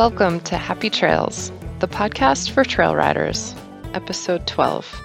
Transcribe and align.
Welcome 0.00 0.40
to 0.44 0.56
Happy 0.56 0.88
Trails, 0.88 1.52
the 1.80 1.86
podcast 1.86 2.52
for 2.52 2.64
trail 2.64 2.96
riders, 2.96 3.54
episode 3.92 4.46
12 4.46 4.98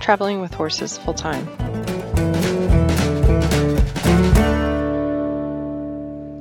Traveling 0.00 0.40
with 0.40 0.54
Horses 0.54 0.96
Full 0.96 1.12
Time. 1.12 1.46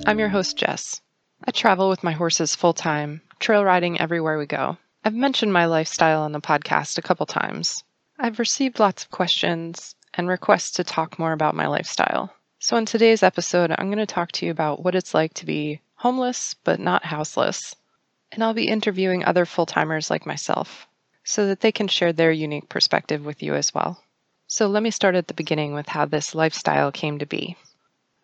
I'm 0.07 0.19
your 0.19 0.29
host, 0.29 0.55
Jess. 0.55 1.01
I 1.43 1.51
travel 1.51 1.89
with 1.89 2.01
my 2.01 2.13
horses 2.13 2.55
full 2.55 2.71
time, 2.71 3.19
trail 3.39 3.65
riding 3.65 3.99
everywhere 3.99 4.37
we 4.37 4.45
go. 4.45 4.77
I've 5.03 5.13
mentioned 5.13 5.51
my 5.51 5.65
lifestyle 5.65 6.21
on 6.21 6.31
the 6.31 6.39
podcast 6.39 6.97
a 6.97 7.01
couple 7.01 7.25
times. 7.25 7.83
I've 8.17 8.39
received 8.39 8.79
lots 8.79 9.03
of 9.03 9.11
questions 9.11 9.95
and 10.13 10.29
requests 10.29 10.71
to 10.77 10.85
talk 10.85 11.19
more 11.19 11.33
about 11.33 11.55
my 11.55 11.67
lifestyle. 11.67 12.33
So, 12.59 12.77
in 12.77 12.85
today's 12.85 13.21
episode, 13.21 13.75
I'm 13.77 13.87
going 13.87 13.97
to 13.97 14.05
talk 14.05 14.31
to 14.31 14.45
you 14.45 14.51
about 14.53 14.81
what 14.81 14.95
it's 14.95 15.13
like 15.13 15.33
to 15.33 15.45
be 15.45 15.81
homeless 15.95 16.55
but 16.63 16.79
not 16.79 17.03
houseless. 17.03 17.75
And 18.31 18.43
I'll 18.43 18.53
be 18.53 18.67
interviewing 18.67 19.23
other 19.23 19.45
full 19.45 19.65
timers 19.65 20.09
like 20.09 20.25
myself 20.25 20.87
so 21.23 21.47
that 21.47 21.61
they 21.61 21.71
can 21.71 21.87
share 21.87 22.13
their 22.13 22.31
unique 22.31 22.69
perspective 22.69 23.25
with 23.25 23.41
you 23.41 23.55
as 23.55 23.73
well. 23.73 24.03
So, 24.47 24.67
let 24.67 24.83
me 24.83 24.91
start 24.91 25.15
at 25.15 25.27
the 25.27 25.33
beginning 25.33 25.73
with 25.73 25.87
how 25.87 26.05
this 26.05 26.35
lifestyle 26.35 26.91
came 26.91 27.19
to 27.19 27.25
be. 27.25 27.57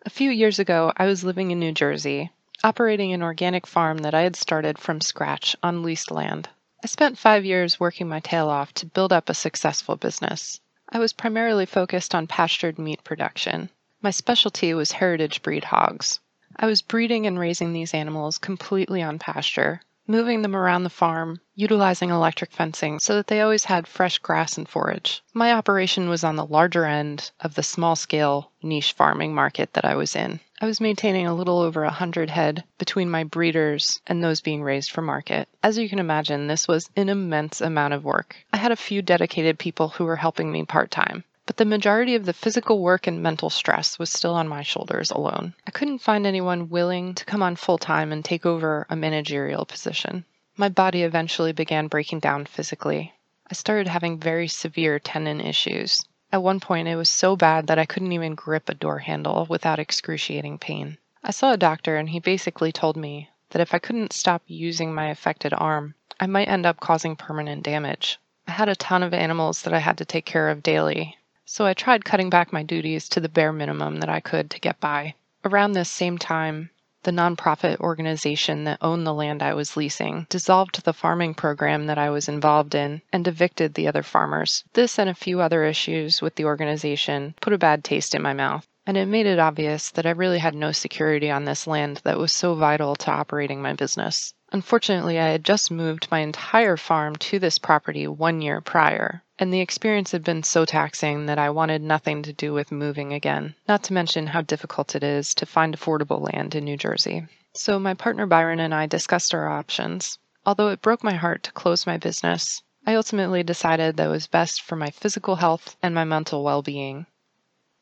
A 0.06 0.10
few 0.10 0.30
years 0.30 0.58
ago, 0.58 0.92
I 0.96 1.06
was 1.06 1.24
living 1.24 1.50
in 1.50 1.58
New 1.58 1.72
Jersey, 1.72 2.30
operating 2.62 3.12
an 3.12 3.22
organic 3.22 3.66
farm 3.66 3.98
that 3.98 4.14
I 4.14 4.22
had 4.22 4.36
started 4.36 4.78
from 4.78 5.00
scratch 5.00 5.56
on 5.62 5.82
leased 5.82 6.10
land. 6.10 6.48
I 6.82 6.86
spent 6.86 7.18
five 7.18 7.44
years 7.44 7.80
working 7.80 8.08
my 8.08 8.20
tail 8.20 8.48
off 8.48 8.72
to 8.74 8.86
build 8.86 9.12
up 9.12 9.28
a 9.28 9.34
successful 9.34 9.96
business. 9.96 10.60
I 10.88 10.98
was 10.98 11.12
primarily 11.12 11.66
focused 11.66 12.14
on 12.14 12.26
pastured 12.26 12.78
meat 12.78 13.02
production. 13.02 13.70
My 14.00 14.10
specialty 14.10 14.74
was 14.74 14.92
heritage 14.92 15.42
breed 15.42 15.64
hogs. 15.64 16.20
I 16.56 16.66
was 16.66 16.82
breeding 16.82 17.26
and 17.26 17.38
raising 17.38 17.72
these 17.72 17.94
animals 17.94 18.38
completely 18.38 19.02
on 19.02 19.18
pasture, 19.18 19.80
moving 20.06 20.42
them 20.42 20.54
around 20.54 20.82
the 20.82 20.90
farm, 20.90 21.40
utilizing 21.54 22.10
electric 22.10 22.52
fencing 22.52 22.98
so 22.98 23.14
that 23.14 23.26
they 23.26 23.40
always 23.40 23.64
had 23.64 23.86
fresh 23.86 24.18
grass 24.18 24.58
and 24.58 24.68
forage. 24.68 25.22
My 25.32 25.52
operation 25.52 26.08
was 26.08 26.24
on 26.24 26.36
the 26.36 26.44
larger 26.44 26.84
end 26.84 27.30
of 27.40 27.54
the 27.54 27.62
small 27.62 27.96
scale 27.96 28.50
niche 28.62 28.92
farming 28.92 29.34
market 29.34 29.72
that 29.72 29.84
I 29.84 29.94
was 29.94 30.14
in. 30.14 30.40
I 30.60 30.66
was 30.66 30.80
maintaining 30.80 31.26
a 31.26 31.34
little 31.34 31.60
over 31.60 31.84
a 31.84 31.90
hundred 31.90 32.30
head 32.30 32.64
between 32.78 33.10
my 33.10 33.24
breeders 33.24 34.00
and 34.06 34.22
those 34.22 34.40
being 34.40 34.62
raised 34.62 34.90
for 34.90 35.02
market. 35.02 35.48
As 35.62 35.78
you 35.78 35.88
can 35.88 35.98
imagine, 35.98 36.46
this 36.46 36.68
was 36.68 36.90
an 36.96 37.08
immense 37.08 37.60
amount 37.60 37.94
of 37.94 38.04
work. 38.04 38.36
I 38.52 38.58
had 38.58 38.72
a 38.72 38.76
few 38.76 39.02
dedicated 39.02 39.58
people 39.58 39.88
who 39.88 40.04
were 40.04 40.16
helping 40.16 40.52
me 40.52 40.64
part 40.64 40.90
time 40.90 41.24
but 41.46 41.58
the 41.58 41.64
majority 41.66 42.14
of 42.14 42.24
the 42.24 42.32
physical 42.32 42.80
work 42.80 43.06
and 43.06 43.22
mental 43.22 43.50
stress 43.50 43.98
was 43.98 44.10
still 44.10 44.32
on 44.34 44.48
my 44.48 44.62
shoulders 44.62 45.10
alone. 45.10 45.54
I 45.66 45.70
couldn't 45.70 45.98
find 45.98 46.26
anyone 46.26 46.70
willing 46.70 47.14
to 47.14 47.24
come 47.26 47.42
on 47.42 47.56
full 47.56 47.76
time 47.76 48.12
and 48.12 48.24
take 48.24 48.46
over 48.46 48.86
a 48.88 48.96
managerial 48.96 49.66
position. 49.66 50.24
My 50.56 50.70
body 50.70 51.02
eventually 51.02 51.52
began 51.52 51.88
breaking 51.88 52.20
down 52.20 52.46
physically. 52.46 53.12
I 53.50 53.52
started 53.52 53.88
having 53.88 54.18
very 54.18 54.48
severe 54.48 54.98
tendon 54.98 55.40
issues. 55.40 56.04
At 56.32 56.42
one 56.42 56.60
point, 56.60 56.88
it 56.88 56.96
was 56.96 57.10
so 57.10 57.36
bad 57.36 57.66
that 57.66 57.78
I 57.78 57.84
couldn't 57.84 58.12
even 58.12 58.34
grip 58.34 58.70
a 58.70 58.74
door 58.74 59.00
handle 59.00 59.46
without 59.48 59.78
excruciating 59.78 60.58
pain. 60.58 60.96
I 61.22 61.30
saw 61.30 61.52
a 61.52 61.58
doctor, 61.58 61.96
and 61.96 62.08
he 62.08 62.20
basically 62.20 62.72
told 62.72 62.96
me 62.96 63.28
that 63.50 63.60
if 63.60 63.74
I 63.74 63.78
couldn't 63.78 64.14
stop 64.14 64.42
using 64.46 64.94
my 64.94 65.08
affected 65.08 65.52
arm, 65.52 65.94
I 66.18 66.26
might 66.26 66.48
end 66.48 66.64
up 66.64 66.80
causing 66.80 67.16
permanent 67.16 67.62
damage. 67.62 68.18
I 68.48 68.52
had 68.52 68.68
a 68.68 68.74
ton 68.74 69.02
of 69.02 69.12
animals 69.12 69.62
that 69.62 69.74
I 69.74 69.78
had 69.78 69.98
to 69.98 70.04
take 70.04 70.24
care 70.24 70.48
of 70.48 70.62
daily, 70.62 71.16
so 71.44 71.66
I 71.66 71.74
tried 71.74 72.04
cutting 72.04 72.30
back 72.30 72.52
my 72.52 72.62
duties 72.62 73.08
to 73.10 73.20
the 73.20 73.28
bare 73.28 73.52
minimum 73.52 74.00
that 74.00 74.08
I 74.08 74.20
could 74.20 74.50
to 74.50 74.60
get 74.60 74.80
by. 74.80 75.14
Around 75.44 75.72
this 75.72 75.90
same 75.90 76.16
time, 76.16 76.70
the 77.02 77.10
nonprofit 77.10 77.78
organization 77.80 78.64
that 78.64 78.78
owned 78.80 79.06
the 79.06 79.12
land 79.12 79.42
I 79.42 79.52
was 79.52 79.76
leasing 79.76 80.26
dissolved 80.30 80.82
the 80.82 80.94
farming 80.94 81.34
program 81.34 81.84
that 81.86 81.98
I 81.98 82.08
was 82.08 82.30
involved 82.30 82.74
in 82.74 83.02
and 83.12 83.28
evicted 83.28 83.74
the 83.74 83.86
other 83.86 84.02
farmers. 84.02 84.64
This 84.72 84.98
and 84.98 85.10
a 85.10 85.14
few 85.14 85.42
other 85.42 85.64
issues 85.64 86.22
with 86.22 86.36
the 86.36 86.46
organization 86.46 87.34
put 87.42 87.52
a 87.52 87.58
bad 87.58 87.84
taste 87.84 88.14
in 88.14 88.22
my 88.22 88.32
mouth, 88.32 88.66
and 88.86 88.96
it 88.96 89.04
made 89.04 89.26
it 89.26 89.38
obvious 89.38 89.90
that 89.90 90.06
I 90.06 90.12
really 90.12 90.38
had 90.38 90.54
no 90.54 90.72
security 90.72 91.30
on 91.30 91.44
this 91.44 91.66
land 91.66 92.00
that 92.04 92.16
was 92.16 92.32
so 92.32 92.54
vital 92.54 92.96
to 92.96 93.10
operating 93.10 93.60
my 93.60 93.74
business. 93.74 94.32
Unfortunately, 94.50 95.18
I 95.18 95.28
had 95.28 95.44
just 95.44 95.70
moved 95.70 96.08
my 96.10 96.20
entire 96.20 96.78
farm 96.78 97.16
to 97.16 97.38
this 97.38 97.58
property 97.58 98.06
one 98.06 98.40
year 98.40 98.62
prior, 98.62 99.22
and 99.38 99.52
the 99.52 99.60
experience 99.60 100.12
had 100.12 100.22
been 100.22 100.42
so 100.42 100.64
taxing 100.64 101.26
that 101.26 101.38
I 101.38 101.50
wanted 101.50 101.82
nothing 101.82 102.22
to 102.22 102.32
do 102.32 102.52
with 102.52 102.70
moving 102.70 103.12
again, 103.12 103.54
not 103.66 103.82
to 103.84 103.92
mention 103.92 104.28
how 104.28 104.42
difficult 104.42 104.94
it 104.94 105.02
is 105.02 105.34
to 105.34 105.46
find 105.46 105.76
affordable 105.76 106.32
land 106.32 106.54
in 106.54 106.64
New 106.64 106.76
Jersey. 106.76 107.26
So 107.52 107.78
my 107.78 107.94
partner 107.94 108.26
Byron 108.26 108.60
and 108.60 108.74
I 108.74 108.86
discussed 108.86 109.34
our 109.34 109.48
options. 109.48 110.18
Although 110.46 110.68
it 110.68 110.82
broke 110.82 111.02
my 111.02 111.14
heart 111.14 111.42
to 111.44 111.52
close 111.52 111.86
my 111.86 111.96
business, 111.96 112.62
I 112.86 112.94
ultimately 112.94 113.42
decided 113.42 113.96
that 113.96 114.10
was 114.10 114.26
best 114.26 114.62
for 114.62 114.76
my 114.76 114.90
physical 114.90 115.36
health 115.36 115.76
and 115.82 115.94
my 115.94 116.04
mental 116.04 116.44
well 116.44 116.62
being. 116.62 117.06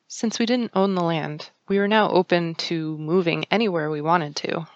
Since 0.06 0.38
we 0.38 0.46
didn't 0.46 0.72
own 0.74 0.94
the 0.94 1.02
land, 1.02 1.50
we 1.68 1.78
were 1.78 1.88
now 1.88 2.08
open 2.10 2.54
to 2.54 2.96
moving 2.98 3.44
anywhere 3.50 3.90
we 3.90 4.00
wanted 4.00 4.36
to. 4.36 4.68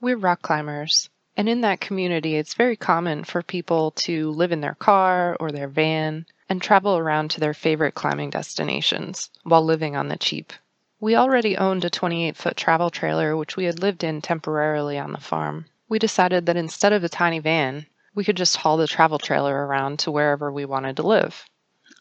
We're 0.00 0.16
rock 0.16 0.42
climbers, 0.42 1.10
and 1.38 1.48
in 1.48 1.60
that 1.60 1.80
community, 1.80 2.34
it's 2.34 2.54
very 2.54 2.74
common 2.74 3.22
for 3.22 3.44
people 3.44 3.92
to 3.92 4.32
live 4.32 4.50
in 4.50 4.60
their 4.60 4.74
car 4.74 5.36
or 5.38 5.52
their 5.52 5.68
van 5.68 6.26
and 6.48 6.60
travel 6.60 6.98
around 6.98 7.30
to 7.30 7.38
their 7.38 7.54
favorite 7.54 7.94
climbing 7.94 8.28
destinations 8.28 9.30
while 9.44 9.64
living 9.64 9.94
on 9.94 10.08
the 10.08 10.16
cheap. 10.16 10.52
We 10.98 11.14
already 11.14 11.56
owned 11.56 11.84
a 11.84 11.90
28 11.90 12.36
foot 12.36 12.56
travel 12.56 12.90
trailer, 12.90 13.36
which 13.36 13.56
we 13.56 13.66
had 13.66 13.78
lived 13.78 14.02
in 14.02 14.20
temporarily 14.20 14.98
on 14.98 15.12
the 15.12 15.20
farm. 15.20 15.66
We 15.88 16.00
decided 16.00 16.46
that 16.46 16.56
instead 16.56 16.92
of 16.92 17.04
a 17.04 17.08
tiny 17.08 17.38
van, 17.38 17.86
we 18.16 18.24
could 18.24 18.36
just 18.36 18.56
haul 18.56 18.76
the 18.76 18.88
travel 18.88 19.20
trailer 19.20 19.64
around 19.64 20.00
to 20.00 20.10
wherever 20.10 20.50
we 20.50 20.64
wanted 20.64 20.96
to 20.96 21.06
live. 21.06 21.44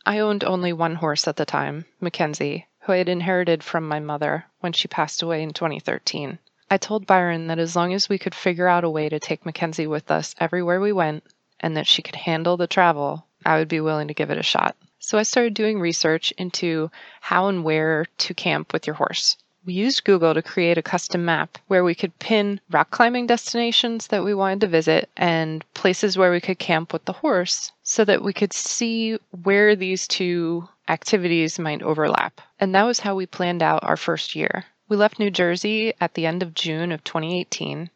I 0.04 0.18
owned 0.18 0.44
only 0.46 0.74
one 0.74 0.96
horse 0.96 1.28
at 1.28 1.36
the 1.36 1.46
time, 1.46 1.86
Mackenzie, 2.02 2.66
who 2.80 2.94
I 2.94 2.98
had 2.98 3.08
inherited 3.08 3.64
from 3.64 3.88
my 3.88 4.00
mother 4.00 4.46
when 4.62 4.74
she 4.74 4.88
passed 4.88 5.22
away 5.22 5.44
in 5.44 5.54
2013. 5.54 6.40
I 6.70 6.78
told 6.78 7.08
Byron 7.08 7.48
that 7.48 7.60
as 7.60 7.78
long 7.78 7.94
as 7.94 8.10
we 8.10 8.18
could 8.18 8.36
figure 8.36 8.68
out 8.68 8.84
a 8.84 8.90
way 8.90 9.08
to 9.08 9.20
take 9.20 9.46
Mackenzie 9.46 9.88
with 9.88 10.12
us 10.12 10.36
everywhere 10.38 10.82
we 10.82 10.92
went 10.92 11.24
and 11.62 11.78
that 11.78 11.88
she 11.88 12.02
could 12.02 12.16
handle 12.16 12.58
the 12.58 12.68
travel, 12.68 13.26
I 13.46 13.58
would 13.58 13.70
be 13.70 13.80
willing 13.80 14.10
to 14.10 14.14
give 14.14 14.30
it 14.32 14.38
a 14.38 14.44
shot. 14.44 14.76
So 15.00 15.18
I 15.18 15.24
started 15.24 15.54
doing 15.54 15.80
research 15.80 16.34
into 16.38 16.92
how 17.22 17.48
and 17.48 17.64
where 17.64 18.06
to 18.18 18.34
camp 18.34 18.74
with 18.74 18.86
your 18.86 18.96
horse. 18.96 19.38
We 19.66 19.74
used 19.74 20.04
Google 20.04 20.34
to 20.34 20.42
create 20.42 20.78
a 20.78 20.82
custom 20.82 21.24
map 21.24 21.58
where 21.68 21.86
we 21.86 21.96
could 21.96 22.20
pin 22.20 22.60
rock 22.70 22.90
climbing 22.92 23.28
destinations 23.28 24.08
that 24.08 24.26
we 24.26 24.34
wanted 24.34 24.62
to 24.62 24.68
visit 24.68 25.10
and 25.16 25.64
places 25.74 26.18
where 26.18 26.32
we 26.32 26.42
could 26.42 26.60
camp 26.60 26.92
with 26.92 27.06
the 27.06 27.14
horse 27.14 27.72
so 27.84 28.04
that 28.04 28.24
we 28.24 28.34
could 28.34 28.52
see 28.52 29.18
where 29.44 29.76
these 29.76 30.06
two 30.06 30.68
activities 30.90 31.60
might 31.60 31.82
overlap. 31.82 32.42
And 32.60 32.76
that 32.76 32.84
was 32.84 33.00
how 33.00 33.16
we 33.16 33.26
planned 33.26 33.64
out 33.64 33.84
our 33.84 33.98
first 33.98 34.36
year. 34.36 34.66
We 34.90 34.96
left 34.96 35.20
New 35.20 35.32
Jersey 35.32 35.94
at 36.00 36.14
the 36.14 36.26
end 36.26 36.42
of 36.42 36.54
June 36.54 36.94
of 36.94 37.04
2018 37.04 37.90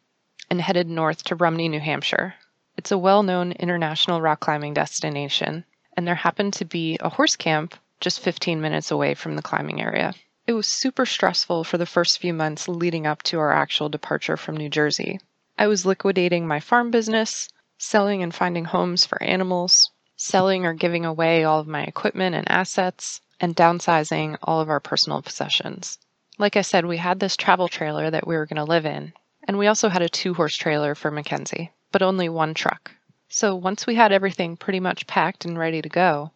and 0.50 0.60
headed 0.60 0.90
north 0.90 1.24
to 1.24 1.34
Rumney, 1.34 1.66
New 1.66 1.80
Hampshire. 1.80 2.34
It's 2.76 2.92
a 2.92 2.98
well 2.98 3.22
known 3.22 3.52
international 3.52 4.20
rock 4.20 4.40
climbing 4.40 4.74
destination, 4.74 5.64
and 5.96 6.06
there 6.06 6.16
happened 6.16 6.52
to 6.52 6.66
be 6.66 6.98
a 7.00 7.08
horse 7.08 7.34
camp 7.34 7.76
just 8.00 8.20
15 8.20 8.60
minutes 8.60 8.90
away 8.90 9.14
from 9.14 9.36
the 9.36 9.42
climbing 9.42 9.80
area. 9.80 10.12
It 10.46 10.52
was 10.52 10.66
super 10.66 11.06
stressful 11.06 11.64
for 11.64 11.78
the 11.78 11.86
first 11.86 12.18
few 12.18 12.34
months 12.34 12.68
leading 12.68 13.06
up 13.06 13.22
to 13.22 13.38
our 13.38 13.52
actual 13.52 13.88
departure 13.88 14.36
from 14.36 14.58
New 14.58 14.68
Jersey. 14.68 15.18
I 15.56 15.68
was 15.68 15.86
liquidating 15.86 16.46
my 16.46 16.60
farm 16.60 16.90
business, 16.90 17.48
selling 17.78 18.22
and 18.22 18.34
finding 18.34 18.66
homes 18.66 19.06
for 19.06 19.22
animals, 19.22 19.90
selling 20.16 20.66
or 20.66 20.74
giving 20.74 21.06
away 21.06 21.42
all 21.42 21.58
of 21.58 21.66
my 21.66 21.84
equipment 21.84 22.34
and 22.34 22.50
assets, 22.50 23.22
and 23.40 23.56
downsizing 23.56 24.36
all 24.42 24.60
of 24.60 24.68
our 24.68 24.78
personal 24.78 25.22
possessions. 25.22 25.98
Like 26.42 26.56
I 26.56 26.62
said, 26.62 26.86
we 26.86 26.96
had 26.96 27.20
this 27.20 27.36
travel 27.36 27.68
trailer 27.68 28.10
that 28.10 28.26
we 28.26 28.34
were 28.34 28.46
going 28.46 28.56
to 28.56 28.64
live 28.64 28.84
in, 28.84 29.12
and 29.46 29.58
we 29.58 29.68
also 29.68 29.88
had 29.88 30.02
a 30.02 30.08
two 30.08 30.34
horse 30.34 30.56
trailer 30.56 30.96
for 30.96 31.08
Mackenzie, 31.08 31.70
but 31.92 32.02
only 32.02 32.28
one 32.28 32.52
truck. 32.52 32.90
So 33.28 33.54
once 33.54 33.86
we 33.86 33.94
had 33.94 34.10
everything 34.10 34.56
pretty 34.56 34.80
much 34.80 35.06
packed 35.06 35.44
and 35.44 35.56
ready 35.56 35.80
to 35.80 35.88
go, 35.88 36.32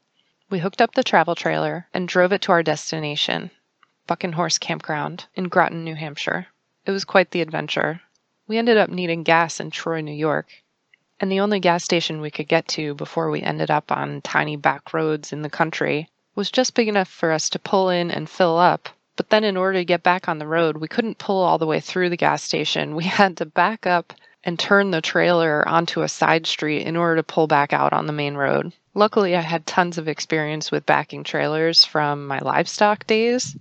we 0.48 0.60
hooked 0.60 0.80
up 0.80 0.94
the 0.94 1.02
travel 1.02 1.34
trailer 1.34 1.88
and 1.92 2.06
drove 2.06 2.32
it 2.32 2.42
to 2.42 2.52
our 2.52 2.62
destination, 2.62 3.50
Buck 4.06 4.22
and 4.22 4.36
Horse 4.36 4.58
Campground 4.58 5.26
in 5.34 5.48
Groton, 5.48 5.82
New 5.82 5.96
Hampshire. 5.96 6.46
It 6.84 6.92
was 6.92 7.04
quite 7.04 7.32
the 7.32 7.40
adventure. 7.40 8.00
We 8.46 8.58
ended 8.58 8.76
up 8.76 8.90
needing 8.90 9.24
gas 9.24 9.58
in 9.58 9.72
Troy, 9.72 10.02
New 10.02 10.12
York, 10.12 10.46
and 11.18 11.32
the 11.32 11.40
only 11.40 11.58
gas 11.58 11.82
station 11.82 12.20
we 12.20 12.30
could 12.30 12.46
get 12.46 12.68
to 12.68 12.94
before 12.94 13.28
we 13.28 13.42
ended 13.42 13.72
up 13.72 13.90
on 13.90 14.22
tiny 14.22 14.54
back 14.54 14.94
roads 14.94 15.32
in 15.32 15.42
the 15.42 15.50
country 15.50 16.08
was 16.36 16.52
just 16.52 16.74
big 16.74 16.86
enough 16.86 17.08
for 17.08 17.32
us 17.32 17.48
to 17.48 17.58
pull 17.58 17.90
in 17.90 18.12
and 18.12 18.30
fill 18.30 18.56
up 18.56 18.88
but 19.16 19.30
then, 19.30 19.44
in 19.44 19.56
order 19.56 19.78
to 19.78 19.84
get 19.84 20.02
back 20.02 20.28
on 20.28 20.38
the 20.38 20.46
road, 20.46 20.76
we 20.76 20.88
couldn't 20.88 21.18
pull 21.18 21.42
all 21.42 21.58
the 21.58 21.66
way 21.66 21.80
through 21.80 22.10
the 22.10 22.16
gas 22.16 22.42
station. 22.42 22.94
We 22.94 23.04
had 23.20 23.38
to 23.38 23.46
back 23.46 23.86
up 23.86 24.12
and 24.44 24.58
turn 24.58 24.92
the 24.92 25.00
trailer 25.00 25.68
onto 25.68 26.02
a 26.02 26.08
side 26.08 26.46
street 26.46 26.86
in 26.86 26.96
order 26.96 27.16
to 27.16 27.22
pull 27.22 27.46
back 27.46 27.72
out 27.72 27.92
on 27.92 28.06
the 28.06 28.12
main 28.12 28.34
road. 28.34 28.72
Luckily, 28.94 29.34
I 29.34 29.40
had 29.40 29.66
tons 29.66 29.98
of 29.98 30.06
experience 30.06 30.70
with 30.70 30.86
backing 30.86 31.24
trailers 31.24 31.84
from 31.84 32.26
my 32.26 32.38
livestock 32.38 33.06
days, 33.06 33.56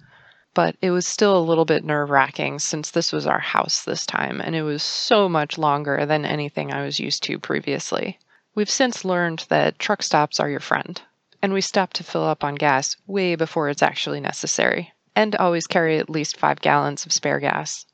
but 0.54 0.76
it 0.82 0.92
was 0.92 1.06
still 1.06 1.38
a 1.38 1.44
little 1.44 1.66
bit 1.66 1.84
nerve 1.84 2.10
wracking 2.10 2.60
since 2.60 2.92
this 2.92 3.12
was 3.12 3.28
our 3.28 3.40
house 3.40 3.84
this 3.84 4.06
time 4.06 4.40
and 4.40 4.56
it 4.56 4.62
was 4.62 4.82
so 4.82 5.28
much 5.28 5.58
longer 5.58 6.06
than 6.06 6.24
anything 6.24 6.72
I 6.72 6.86
was 6.86 7.00
used 7.00 7.24
to 7.24 7.40
previously. 7.40 8.20
We've 8.56 8.70
since 8.70 9.04
learned 9.04 9.46
that 9.50 9.80
truck 9.80 10.02
stops 10.02 10.40
are 10.40 10.50
your 10.50 10.62
friend, 10.62 11.02
and 11.42 11.52
we 11.52 11.60
stop 11.60 11.92
to 11.94 12.04
fill 12.04 12.24
up 12.24 12.44
on 12.44 12.56
gas 12.56 12.96
way 13.06 13.36
before 13.36 13.68
it's 13.68 13.84
actually 13.84 14.22
necessary, 14.22 14.94
and 15.16 15.36
always 15.36 15.68
carry 15.68 15.98
at 15.98 16.10
least 16.10 16.38
five 16.38 16.60
gallons 16.60 17.06
of 17.06 17.14
spare 17.14 17.40
gas. 17.40 17.86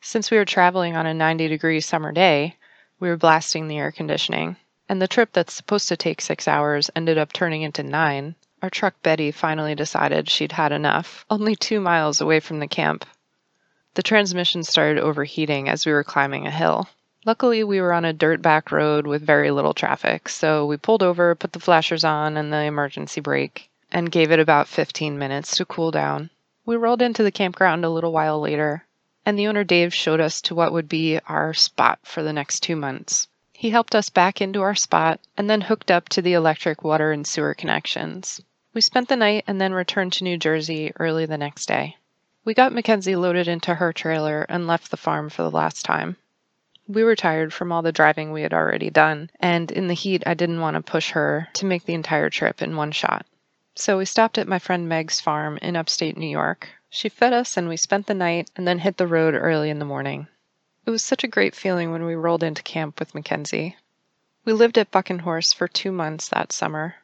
Since 0.00 0.30
we 0.30 0.36
were 0.36 0.44
traveling 0.44 0.96
on 0.96 1.06
a 1.06 1.14
90 1.14 1.48
degree 1.48 1.80
summer 1.80 2.12
day, 2.12 2.56
we 2.98 3.08
were 3.08 3.16
blasting 3.16 3.68
the 3.68 3.78
air 3.78 3.92
conditioning, 3.92 4.56
and 4.88 5.00
the 5.00 5.08
trip 5.08 5.32
that's 5.32 5.54
supposed 5.54 5.88
to 5.88 5.96
take 5.96 6.20
six 6.20 6.48
hours 6.48 6.90
ended 6.96 7.18
up 7.18 7.32
turning 7.32 7.62
into 7.62 7.82
nine 7.82 8.34
our 8.60 8.70
truck 8.70 9.00
Betty 9.04 9.30
finally 9.30 9.76
decided 9.76 10.28
she'd 10.28 10.50
had 10.50 10.72
enough, 10.72 11.24
only 11.30 11.54
two 11.54 11.80
miles 11.80 12.20
away 12.20 12.40
from 12.40 12.58
the 12.58 12.66
camp. 12.66 13.04
The 13.94 14.02
transmission 14.02 14.64
started 14.64 15.00
overheating 15.00 15.68
as 15.68 15.86
we 15.86 15.92
were 15.92 16.02
climbing 16.02 16.44
a 16.44 16.50
hill. 16.50 16.88
Luckily, 17.24 17.62
we 17.62 17.80
were 17.80 17.92
on 17.92 18.04
a 18.04 18.12
dirt 18.12 18.42
back 18.42 18.72
road 18.72 19.06
with 19.06 19.22
very 19.22 19.52
little 19.52 19.74
traffic, 19.74 20.28
so 20.28 20.66
we 20.66 20.76
pulled 20.76 21.04
over, 21.04 21.36
put 21.36 21.52
the 21.52 21.60
flashers 21.60 22.02
on 22.02 22.36
and 22.36 22.52
the 22.52 22.62
emergency 22.62 23.20
brake, 23.20 23.70
and 23.92 24.10
gave 24.10 24.32
it 24.32 24.40
about 24.40 24.66
15 24.66 25.16
minutes 25.16 25.56
to 25.56 25.64
cool 25.64 25.92
down. 25.92 26.30
We 26.68 26.76
rolled 26.76 27.00
into 27.00 27.22
the 27.22 27.32
campground 27.32 27.86
a 27.86 27.88
little 27.88 28.12
while 28.12 28.38
later, 28.38 28.84
and 29.24 29.38
the 29.38 29.46
owner 29.46 29.64
Dave 29.64 29.94
showed 29.94 30.20
us 30.20 30.42
to 30.42 30.54
what 30.54 30.70
would 30.70 30.86
be 30.86 31.18
our 31.26 31.54
spot 31.54 31.98
for 32.02 32.22
the 32.22 32.34
next 32.34 32.60
two 32.60 32.76
months. 32.76 33.26
He 33.54 33.70
helped 33.70 33.94
us 33.94 34.10
back 34.10 34.42
into 34.42 34.60
our 34.60 34.74
spot 34.74 35.18
and 35.34 35.48
then 35.48 35.62
hooked 35.62 35.90
up 35.90 36.10
to 36.10 36.20
the 36.20 36.34
electric, 36.34 36.84
water, 36.84 37.10
and 37.10 37.26
sewer 37.26 37.54
connections. 37.54 38.42
We 38.74 38.82
spent 38.82 39.08
the 39.08 39.16
night 39.16 39.44
and 39.46 39.58
then 39.58 39.72
returned 39.72 40.12
to 40.12 40.24
New 40.24 40.36
Jersey 40.36 40.92
early 41.00 41.24
the 41.24 41.38
next 41.38 41.64
day. 41.64 41.96
We 42.44 42.52
got 42.52 42.74
Mackenzie 42.74 43.16
loaded 43.16 43.48
into 43.48 43.76
her 43.76 43.94
trailer 43.94 44.42
and 44.42 44.66
left 44.66 44.90
the 44.90 44.98
farm 44.98 45.30
for 45.30 45.44
the 45.44 45.50
last 45.50 45.86
time. 45.86 46.18
We 46.86 47.02
were 47.02 47.16
tired 47.16 47.54
from 47.54 47.72
all 47.72 47.80
the 47.80 47.92
driving 47.92 48.30
we 48.30 48.42
had 48.42 48.52
already 48.52 48.90
done, 48.90 49.30
and 49.40 49.70
in 49.70 49.88
the 49.88 49.94
heat, 49.94 50.22
I 50.26 50.34
didn't 50.34 50.60
want 50.60 50.74
to 50.74 50.82
push 50.82 51.12
her 51.12 51.48
to 51.54 51.64
make 51.64 51.86
the 51.86 51.94
entire 51.94 52.28
trip 52.28 52.60
in 52.60 52.76
one 52.76 52.92
shot. 52.92 53.24
So 53.80 53.96
we 53.96 54.06
stopped 54.06 54.38
at 54.38 54.48
my 54.48 54.58
friend 54.58 54.88
Meg's 54.88 55.20
farm 55.20 55.56
in 55.62 55.76
upstate 55.76 56.16
New 56.16 56.26
York. 56.26 56.68
She 56.90 57.08
fed 57.08 57.32
us 57.32 57.56
and 57.56 57.68
we 57.68 57.76
spent 57.76 58.08
the 58.08 58.12
night 58.12 58.50
and 58.56 58.66
then 58.66 58.80
hit 58.80 58.96
the 58.96 59.06
road 59.06 59.34
early 59.34 59.70
in 59.70 59.78
the 59.78 59.84
morning. 59.84 60.26
It 60.84 60.90
was 60.90 61.04
such 61.04 61.22
a 61.22 61.28
great 61.28 61.54
feeling 61.54 61.92
when 61.92 62.04
we 62.04 62.16
rolled 62.16 62.42
into 62.42 62.64
camp 62.64 62.98
with 62.98 63.14
Mackenzie. 63.14 63.76
We 64.44 64.52
lived 64.52 64.78
at 64.78 64.90
Buck 64.90 65.10
and 65.10 65.20
Horse 65.20 65.52
for 65.52 65.68
two 65.68 65.92
months 65.92 66.28
that 66.30 66.50
summer. 66.50 66.96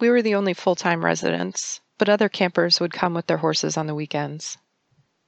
We 0.00 0.10
were 0.10 0.20
the 0.20 0.34
only 0.34 0.52
full 0.52 0.74
time 0.74 1.02
residents, 1.02 1.80
but 1.96 2.10
other 2.10 2.28
campers 2.28 2.78
would 2.78 2.92
come 2.92 3.14
with 3.14 3.26
their 3.26 3.38
horses 3.38 3.78
on 3.78 3.86
the 3.86 3.94
weekends. 3.94 4.58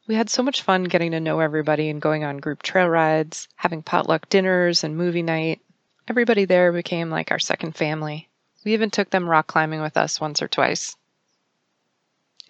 We 0.06 0.16
had 0.16 0.28
so 0.28 0.42
much 0.42 0.60
fun 0.60 0.84
getting 0.84 1.12
to 1.12 1.18
know 1.20 1.40
everybody 1.40 1.88
and 1.88 2.02
going 2.02 2.24
on 2.24 2.36
group 2.36 2.60
trail 2.60 2.90
rides, 2.90 3.48
having 3.56 3.82
potluck 3.82 4.28
dinners 4.28 4.84
and 4.84 4.98
movie 4.98 5.22
night. 5.22 5.62
Everybody 6.08 6.44
there 6.44 6.72
became 6.72 7.08
like 7.08 7.30
our 7.30 7.38
second 7.38 7.74
family. 7.74 8.28
We 8.64 8.72
even 8.72 8.90
took 8.90 9.10
them 9.10 9.28
rock 9.28 9.46
climbing 9.46 9.82
with 9.82 9.96
us 9.96 10.20
once 10.20 10.40
or 10.40 10.48
twice. 10.48 10.96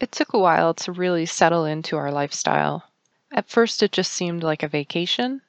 It 0.00 0.12
took 0.12 0.32
a 0.32 0.38
while 0.38 0.74
to 0.74 0.92
really 0.92 1.26
settle 1.26 1.64
into 1.64 1.96
our 1.96 2.10
lifestyle. 2.10 2.84
At 3.32 3.48
first, 3.48 3.82
it 3.82 3.90
just 3.90 4.12
seemed 4.12 4.42
like 4.42 4.62
a 4.62 4.68
vacation, 4.68 5.42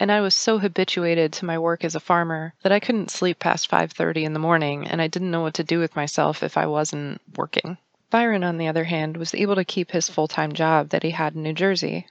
and 0.00 0.10
I 0.10 0.20
was 0.20 0.34
so 0.34 0.58
habituated 0.58 1.32
to 1.34 1.44
my 1.44 1.58
work 1.58 1.84
as 1.84 1.94
a 1.94 2.00
farmer 2.00 2.54
that 2.62 2.72
I 2.72 2.80
couldn't 2.80 3.10
sleep 3.10 3.38
past 3.38 3.68
5:30 3.68 4.24
in 4.24 4.32
the 4.32 4.38
morning 4.38 4.86
and 4.88 5.00
I 5.00 5.06
didn't 5.06 5.30
know 5.30 5.42
what 5.42 5.54
to 5.54 5.62
do 5.62 5.78
with 5.78 5.94
myself 5.94 6.42
if 6.42 6.56
I 6.56 6.66
wasn't 6.66 7.20
working. 7.36 7.76
Byron 8.10 8.42
on 8.42 8.58
the 8.58 8.66
other 8.66 8.84
hand 8.84 9.16
was 9.16 9.34
able 9.34 9.54
to 9.54 9.64
keep 9.64 9.92
his 9.92 10.08
full-time 10.08 10.54
job 10.54 10.88
that 10.88 11.02
he 11.02 11.10
had 11.10 11.34
in 11.34 11.42
New 11.42 11.52
Jersey. 11.52 12.06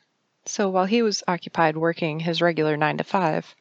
So 0.46 0.70
while 0.70 0.86
he 0.86 1.02
was 1.02 1.24
occupied 1.28 1.76
working 1.76 2.22
his 2.22 2.42
regular 2.42 2.78
9 2.78 2.98
to 2.98 3.04
5, 3.04 3.56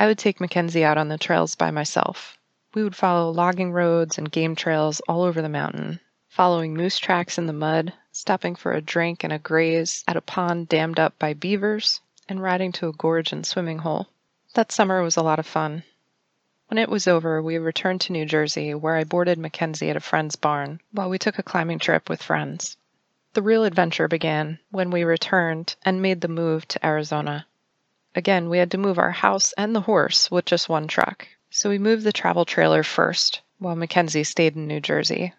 I 0.00 0.06
would 0.06 0.18
take 0.18 0.40
Mackenzie 0.40 0.84
out 0.84 0.98
on 0.98 1.08
the 1.08 1.18
trails 1.18 1.54
by 1.54 1.70
myself. 1.70 2.36
We 2.74 2.82
would 2.82 2.96
follow 2.96 3.30
logging 3.30 3.70
roads 3.70 4.18
and 4.18 4.32
game 4.32 4.56
trails 4.56 5.00
all 5.08 5.22
over 5.22 5.40
the 5.40 5.48
mountain, 5.48 6.00
following 6.28 6.74
moose 6.74 6.98
tracks 6.98 7.38
in 7.38 7.46
the 7.46 7.52
mud, 7.52 7.92
stopping 8.10 8.56
for 8.56 8.72
a 8.72 8.80
drink 8.80 9.22
and 9.22 9.32
a 9.32 9.38
graze 9.38 10.02
at 10.08 10.16
a 10.16 10.20
pond 10.20 10.68
dammed 10.68 10.98
up 10.98 11.16
by 11.16 11.34
beavers, 11.34 12.00
and 12.28 12.42
riding 12.42 12.72
to 12.72 12.88
a 12.88 12.92
gorge 12.92 13.30
and 13.30 13.46
swimming 13.46 13.78
hole. 13.78 14.08
That 14.54 14.72
summer 14.72 15.02
was 15.02 15.16
a 15.16 15.22
lot 15.22 15.38
of 15.38 15.46
fun. 15.46 15.84
When 16.66 16.78
it 16.78 16.88
was 16.88 17.06
over, 17.06 17.40
we 17.40 17.58
returned 17.58 18.00
to 18.00 18.12
New 18.12 18.26
Jersey, 18.26 18.74
where 18.74 18.96
I 18.96 19.04
boarded 19.04 19.38
Mackenzie 19.38 19.90
at 19.90 19.96
a 19.96 20.00
friend's 20.00 20.34
barn 20.34 20.80
while 20.90 21.08
we 21.08 21.16
took 21.16 21.38
a 21.38 21.44
climbing 21.44 21.78
trip 21.78 22.08
with 22.08 22.24
friends. 22.24 22.76
The 23.34 23.42
real 23.42 23.62
adventure 23.62 24.08
began 24.08 24.58
when 24.72 24.90
we 24.90 25.04
returned 25.04 25.76
and 25.84 26.02
made 26.02 26.22
the 26.22 26.26
move 26.26 26.66
to 26.66 26.84
Arizona. 26.84 27.46
Again, 28.16 28.48
we 28.48 28.58
had 28.58 28.72
to 28.72 28.78
move 28.78 28.98
our 28.98 29.12
house 29.12 29.52
and 29.52 29.76
the 29.76 29.82
horse 29.82 30.28
with 30.28 30.44
just 30.44 30.68
one 30.68 30.88
truck, 30.88 31.28
so 31.56 31.68
we 31.70 31.78
moved 31.78 32.02
the 32.02 32.12
travel 32.12 32.44
trailer 32.44 32.82
first, 32.82 33.40
while 33.60 33.76
Mackenzie 33.76 34.24
stayed 34.24 34.56
in 34.56 34.66
New 34.66 34.80
Jersey. 34.80 35.32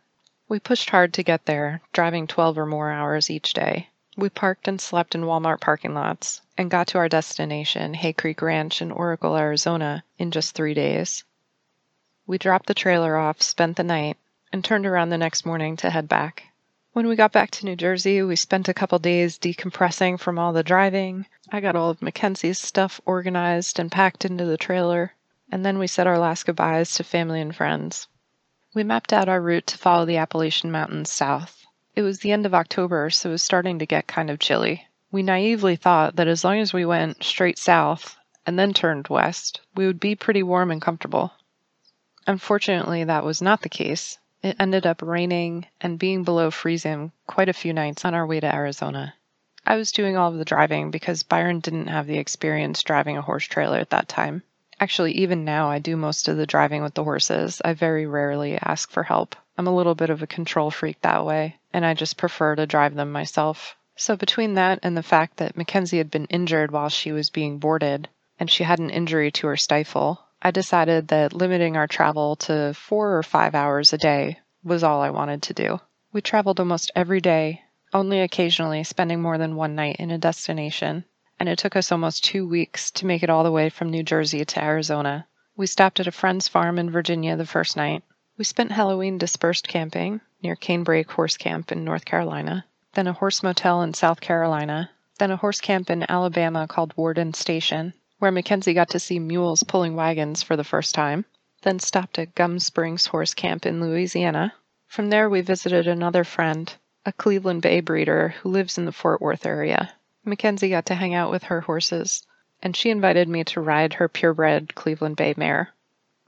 We 0.48 0.62
pushed 0.62 0.90
hard 0.90 1.14
to 1.14 1.24
get 1.24 1.46
there, 1.46 1.82
driving 1.92 2.26
12 2.26 2.58
or 2.58 2.66
more 2.66 2.90
hours 2.90 3.30
each 3.30 3.52
day. 3.52 3.90
We 4.16 4.30
parked 4.30 4.70
and 4.70 4.80
slept 4.80 5.14
in 5.14 5.24
Walmart 5.24 5.60
parking 5.60 5.94
lots 5.94 6.40
and 6.58 6.72
got 6.72 6.88
to 6.88 7.00
our 7.00 7.10
destination, 7.10 7.96
Hay 7.96 8.14
Creek 8.14 8.42
Ranch 8.42 8.82
in 8.82 8.94
Oracle, 8.94 9.36
Arizona, 9.36 10.06
in 10.18 10.32
just 10.32 10.56
three 10.56 10.74
days. 10.74 11.26
We 12.26 12.38
dropped 12.38 12.68
the 12.68 12.74
trailer 12.74 13.18
off, 13.18 13.42
spent 13.42 13.76
the 13.76 13.84
night, 13.84 14.16
and 14.54 14.64
turned 14.64 14.86
around 14.86 15.10
the 15.10 15.18
next 15.18 15.46
morning 15.46 15.76
to 15.78 15.90
head 15.90 16.08
back. 16.08 16.46
When 16.94 17.08
we 17.08 17.18
got 17.18 17.34
back 17.34 17.52
to 17.52 17.66
New 17.66 17.76
Jersey, 17.76 18.22
we 18.24 18.38
spent 18.38 18.70
a 18.70 18.74
couple 18.74 19.00
days 19.00 19.38
decompressing 19.38 20.18
from 20.18 20.40
all 20.40 20.54
the 20.54 20.64
driving. 20.64 21.26
I 21.52 21.60
got 21.60 21.76
all 21.76 21.90
of 21.90 22.02
Mackenzie's 22.02 22.58
stuff 22.58 23.02
organized 23.06 23.80
and 23.80 23.92
packed 23.92 24.24
into 24.24 24.46
the 24.46 24.56
trailer, 24.56 25.12
and 25.52 25.66
then 25.66 25.78
we 25.78 25.88
said 25.88 26.08
our 26.08 26.18
last 26.20 26.46
goodbyes 26.46 26.94
to 26.94 27.04
family 27.04 27.42
and 27.42 27.56
friends. 27.56 28.08
We 28.74 28.84
mapped 28.84 29.14
out 29.14 29.30
our 29.30 29.42
route 29.42 29.68
to 29.68 29.78
follow 29.78 30.06
the 30.06 30.18
Appalachian 30.18 30.72
Mountains 30.72 31.12
south. 31.12 31.66
It 31.96 32.02
was 32.02 32.20
the 32.20 32.32
end 32.32 32.46
of 32.46 32.54
October, 32.54 33.10
so 33.10 33.30
it 33.30 33.32
was 33.32 33.44
starting 33.44 33.80
to 33.80 33.86
get 33.86 34.08
kind 34.08 34.30
of 34.30 34.40
chilly. 34.40 34.88
We 35.12 35.24
naively 35.24 35.78
thought 35.78 36.18
that 36.18 36.28
as 36.28 36.44
long 36.44 36.60
as 36.60 36.74
we 36.74 36.84
went 36.84 37.24
straight 37.24 37.58
south 37.58 38.18
and 38.46 38.60
then 38.60 38.74
turned 38.74 39.08
west, 39.08 39.62
we 39.76 39.88
would 39.88 40.00
be 40.00 40.16
pretty 40.16 40.44
warm 40.44 40.72
and 40.72 40.82
comfortable. 40.82 41.32
Unfortunately, 42.28 43.04
that 43.04 43.24
was 43.24 43.42
not 43.42 43.62
the 43.62 43.70
case. 43.70 44.18
It 44.42 44.58
ended 44.60 44.86
up 44.86 45.02
raining 45.02 45.68
and 45.80 45.98
being 45.98 46.24
below 46.24 46.52
freezing 46.52 47.12
quite 47.28 47.50
a 47.50 47.54
few 47.54 47.72
nights 47.72 48.04
on 48.04 48.14
our 48.14 48.26
way 48.26 48.40
to 48.40 48.54
Arizona. 48.54 49.14
I 49.66 49.78
was 49.78 49.92
doing 49.92 50.18
all 50.18 50.32
of 50.32 50.38
the 50.38 50.46
driving 50.46 50.92
because 50.92 51.24
Byron 51.24 51.60
didn't 51.60 51.88
have 51.88 52.08
the 52.08 52.18
experience 52.18 52.84
driving 52.84 53.16
a 53.16 53.22
horse 53.22 53.46
trailer 53.46 53.80
at 53.80 53.92
that 53.92 54.08
time. 54.08 54.44
Actually, 54.78 55.14
even 55.14 55.46
now, 55.46 55.70
I 55.70 55.80
do 55.80 55.96
most 55.96 56.28
of 56.28 56.36
the 56.36 56.46
driving 56.46 56.84
with 56.84 56.96
the 56.96 57.04
horses. 57.06 57.62
I 57.64 57.74
very 57.74 58.06
rarely 58.06 58.58
ask 58.58 58.92
for 58.92 59.04
help. 59.04 59.36
I'm 59.58 59.68
a 59.68 59.76
little 59.76 59.96
bit 59.96 60.10
of 60.10 60.22
a 60.22 60.28
control 60.28 60.70
freak 60.70 61.00
that 61.02 61.26
way, 61.26 61.56
and 61.72 61.86
I 61.86 61.94
just 61.94 62.18
prefer 62.18 62.56
to 62.56 62.68
drive 62.68 62.94
them 62.94 63.10
myself. 63.10 63.78
So, 63.96 64.18
between 64.18 64.56
that 64.56 64.80
and 64.84 64.98
the 64.98 65.02
fact 65.02 65.38
that 65.38 65.56
Mackenzie 65.56 66.00
had 66.00 66.12
been 66.12 66.26
injured 66.26 66.72
while 66.72 66.90
she 66.90 67.14
was 67.14 67.30
being 67.30 67.58
boarded, 67.58 68.10
and 68.38 68.52
she 68.52 68.66
had 68.66 68.80
an 68.80 68.90
injury 68.90 69.32
to 69.32 69.48
her 69.48 69.56
stifle, 69.56 70.20
I 70.42 70.52
decided 70.52 71.08
that 71.08 71.32
limiting 71.32 71.78
our 71.78 71.88
travel 71.88 72.36
to 72.36 72.74
four 72.74 73.18
or 73.18 73.24
five 73.24 73.56
hours 73.56 73.94
a 73.94 73.98
day 73.98 74.40
was 74.62 74.84
all 74.84 75.02
I 75.02 75.10
wanted 75.10 75.42
to 75.44 75.54
do. 75.54 75.80
We 76.12 76.22
traveled 76.22 76.60
almost 76.60 76.92
every 76.98 77.22
day, 77.22 77.62
only 77.94 78.20
occasionally 78.20 78.84
spending 78.84 79.22
more 79.22 79.38
than 79.38 79.56
one 79.56 79.76
night 79.76 79.96
in 80.00 80.12
a 80.12 80.18
destination 80.18 81.06
and 81.40 81.50
it 81.50 81.58
took 81.60 81.76
us 81.76 81.92
almost 81.92 82.24
two 82.24 82.48
weeks 82.48 82.92
to 82.92 83.06
make 83.06 83.24
it 83.24 83.30
all 83.30 83.44
the 83.44 83.52
way 83.52 83.70
from 83.70 83.90
New 83.90 84.04
Jersey 84.04 84.46
to 84.46 84.64
Arizona. 84.64 85.28
We 85.58 85.68
stopped 85.68 86.00
at 86.00 86.08
a 86.08 86.12
friend's 86.12 86.48
farm 86.48 86.80
in 86.80 86.90
Virginia 86.90 87.36
the 87.36 87.46
first 87.46 87.76
night. 87.76 88.04
We 88.38 88.44
spent 88.44 88.72
Halloween 88.72 89.18
dispersed 89.18 89.68
camping 89.68 90.22
near 90.42 90.56
Canebrake 90.56 91.10
Horse 91.10 91.38
Camp 91.38 91.72
in 91.72 91.84
North 91.84 92.06
Carolina, 92.06 92.66
then 92.94 93.08
a 93.08 93.14
horse 93.14 93.44
motel 93.44 93.82
in 93.82 93.94
South 93.94 94.22
Carolina, 94.22 94.90
then 95.18 95.32
a 95.32 95.38
horse 95.38 95.62
camp 95.62 95.90
in 95.90 96.10
Alabama 96.10 96.68
called 96.68 96.94
Warden 96.98 97.34
Station, 97.34 97.94
where 98.20 98.32
Mackenzie 98.32 98.74
got 98.74 98.90
to 98.90 99.00
see 99.00 99.20
mules 99.20 99.64
pulling 99.64 99.96
wagons 99.96 100.44
for 100.44 100.56
the 100.56 100.64
first 100.64 100.96
time, 100.96 101.26
then 101.62 101.80
stopped 101.80 102.20
at 102.20 102.36
Gum 102.36 102.60
Springs 102.60 103.08
Horse 103.08 103.34
Camp 103.34 103.66
in 103.66 103.82
Louisiana. 103.82 104.54
From 104.88 105.10
there, 105.10 105.30
we 105.30 105.42
visited 105.42 105.88
another 105.88 106.24
friend, 106.24 106.74
a 107.06 107.12
Cleveland 107.12 107.62
Bay 107.62 107.80
breeder 107.80 108.36
who 108.42 108.50
lives 108.50 108.78
in 108.78 108.86
the 108.86 108.92
Fort 108.92 109.22
Worth 109.22 109.46
area. 109.46 109.94
Mackenzie 110.26 110.70
got 110.70 110.88
to 110.88 110.96
hang 110.96 111.14
out 111.14 111.30
with 111.30 111.44
her 111.44 111.62
horses, 111.62 112.26
and 112.62 112.76
she 112.76 112.90
invited 112.90 113.30
me 113.30 113.44
to 113.44 113.62
ride 113.62 113.94
her 113.94 114.10
purebred 114.10 114.74
Cleveland 114.74 115.16
Bay 115.16 115.34
mare. 115.38 115.70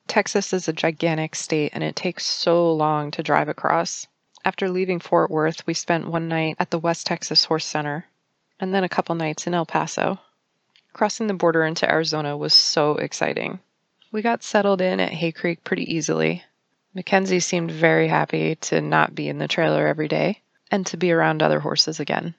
Texas 0.08 0.54
is 0.54 0.68
a 0.68 0.74
gigantic 0.74 1.36
state 1.36 1.72
and 1.74 1.84
it 1.84 1.96
takes 1.96 2.25
so 2.25 2.72
long 2.72 3.12
to 3.12 3.24
drive 3.24 3.50
across. 3.50 4.08
After 4.46 4.70
leaving 4.70 5.00
Fort 5.00 5.30
Worth, 5.30 5.68
we 5.68 5.74
spent 5.74 6.08
one 6.08 6.30
night 6.30 6.56
at 6.60 6.72
the 6.72 6.80
West 6.80 7.06
Texas 7.08 7.46
Horse 7.46 7.66
Center 7.66 8.06
and 8.60 8.74
then 8.74 8.86
a 8.86 8.89
couple 8.89 9.16
nights 9.16 9.48
in 9.48 9.54
El 9.54 9.66
Paso. 9.66 10.20
Crossing 10.94 11.27
the 11.27 11.34
border 11.34 11.66
into 11.66 11.89
Arizona 11.89 12.38
was 12.38 12.54
so 12.54 12.92
exciting. 12.98 13.60
We 14.12 14.22
got 14.22 14.44
settled 14.44 14.80
in 14.80 15.00
at 15.00 15.12
Hay 15.12 15.34
Creek 15.34 15.63
pretty 15.63 15.94
easily. 15.94 16.44
Mackenzie 16.94 17.42
seemed 17.42 17.72
very 17.72 18.08
happy 18.08 18.56
to 18.56 18.80
not 18.80 19.13
be 19.13 19.27
in 19.27 19.39
the 19.39 19.48
trailer 19.48 19.88
every 19.88 20.08
day 20.08 20.42
and 20.72 20.86
to 20.88 20.98
be 20.98 21.12
around 21.12 21.44
other 21.44 21.60
horses 21.60 22.00
again. 22.00 22.34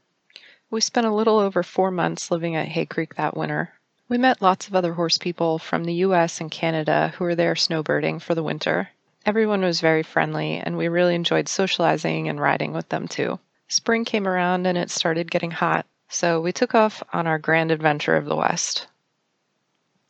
We 0.70 0.82
spent 0.82 1.06
a 1.06 1.14
little 1.14 1.38
over 1.38 1.62
four 1.62 1.90
months 1.90 2.30
living 2.30 2.54
at 2.54 2.68
Hay 2.68 2.84
Creek 2.84 3.14
that 3.14 3.34
winter. 3.34 3.72
We 4.06 4.18
met 4.18 4.42
lots 4.42 4.68
of 4.68 4.74
other 4.74 4.92
horse 4.92 5.16
people 5.16 5.58
from 5.58 5.84
the 5.84 5.94
US 6.04 6.42
and 6.42 6.50
Canada 6.50 7.14
who 7.16 7.24
were 7.24 7.34
there 7.34 7.54
snowbirding 7.54 8.20
for 8.20 8.34
the 8.34 8.42
winter. 8.42 8.90
Everyone 9.24 9.62
was 9.62 9.80
very 9.80 10.02
friendly, 10.02 10.58
and 10.58 10.76
we 10.76 10.88
really 10.88 11.14
enjoyed 11.14 11.48
socializing 11.48 12.28
and 12.28 12.38
riding 12.38 12.74
with 12.74 12.86
them 12.90 13.08
too. 13.08 13.38
Spring 13.66 14.04
came 14.04 14.28
around 14.28 14.66
and 14.66 14.76
it 14.76 14.90
started 14.90 15.30
getting 15.30 15.52
hot, 15.52 15.86
so 16.10 16.38
we 16.38 16.52
took 16.52 16.74
off 16.74 17.02
on 17.14 17.26
our 17.26 17.38
grand 17.38 17.70
adventure 17.70 18.16
of 18.16 18.26
the 18.26 18.36
West. 18.36 18.88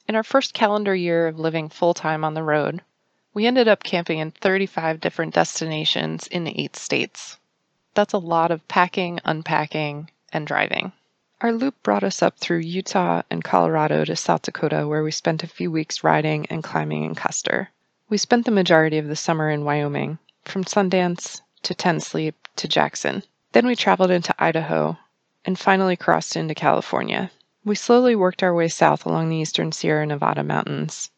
In 0.09 0.17
our 0.17 0.25
first 0.25 0.55
calendar 0.55 0.95
year 0.95 1.29
of 1.29 1.38
living 1.38 1.69
full 1.69 1.95
time 1.95 2.25
on 2.25 2.35
the 2.35 2.43
road, 2.43 2.83
we 3.33 3.47
ended 3.47 3.69
up 3.69 3.85
camping 3.85 4.19
in 4.19 4.33
35 4.33 4.99
different 4.99 5.35
destinations 5.35 6.27
in 6.27 6.49
eight 6.49 6.75
states. 6.75 7.38
That's 7.95 8.12
a 8.12 8.19
lot 8.19 8.50
of 8.50 8.67
packing, 8.67 9.21
unpacking, 9.25 10.11
and 10.33 10.47
driving. 10.47 10.93
Our 11.41 11.53
loop 11.53 11.83
brought 11.83 12.03
us 12.03 12.23
up 12.23 12.39
through 12.39 12.59
Utah 12.59 13.23
and 13.31 13.45
Colorado 13.45 14.05
to 14.05 14.17
South 14.17 14.43
Dakota, 14.43 14.89
where 14.89 15.05
we 15.05 15.11
spent 15.11 15.45
a 15.45 15.47
few 15.47 15.71
weeks 15.71 16.03
riding 16.03 16.47
and 16.47 16.65
climbing 16.65 17.05
in 17.05 17.15
Custer. 17.15 17.71
We 18.09 18.19
spent 18.19 18.45
the 18.45 18.51
majority 18.51 18.99
of 18.99 19.07
the 19.07 19.15
summer 19.15 19.49
in 19.49 19.65
Wyoming, 19.65 20.19
from 20.45 20.65
Sundance 20.65 21.43
to 21.63 21.75
Ten 21.75 22.01
Sleep 22.01 22.35
to 22.57 22.67
Jackson. 22.67 23.23
Then 23.53 23.67
we 23.67 23.77
traveled 23.77 24.11
into 24.11 24.35
Idaho 24.39 24.99
and 25.45 25.59
finally 25.59 25.97
crossed 25.97 26.37
into 26.37 26.55
California. 26.55 27.31
We 27.65 27.75
slowly 27.75 28.17
worked 28.17 28.43
our 28.43 28.55
way 28.55 28.69
south 28.69 29.07
along 29.07 29.29
the 29.29 29.37
eastern 29.37 29.73
Sierra 29.73 30.07
Nevada 30.07 30.43
mountains. 30.43 31.11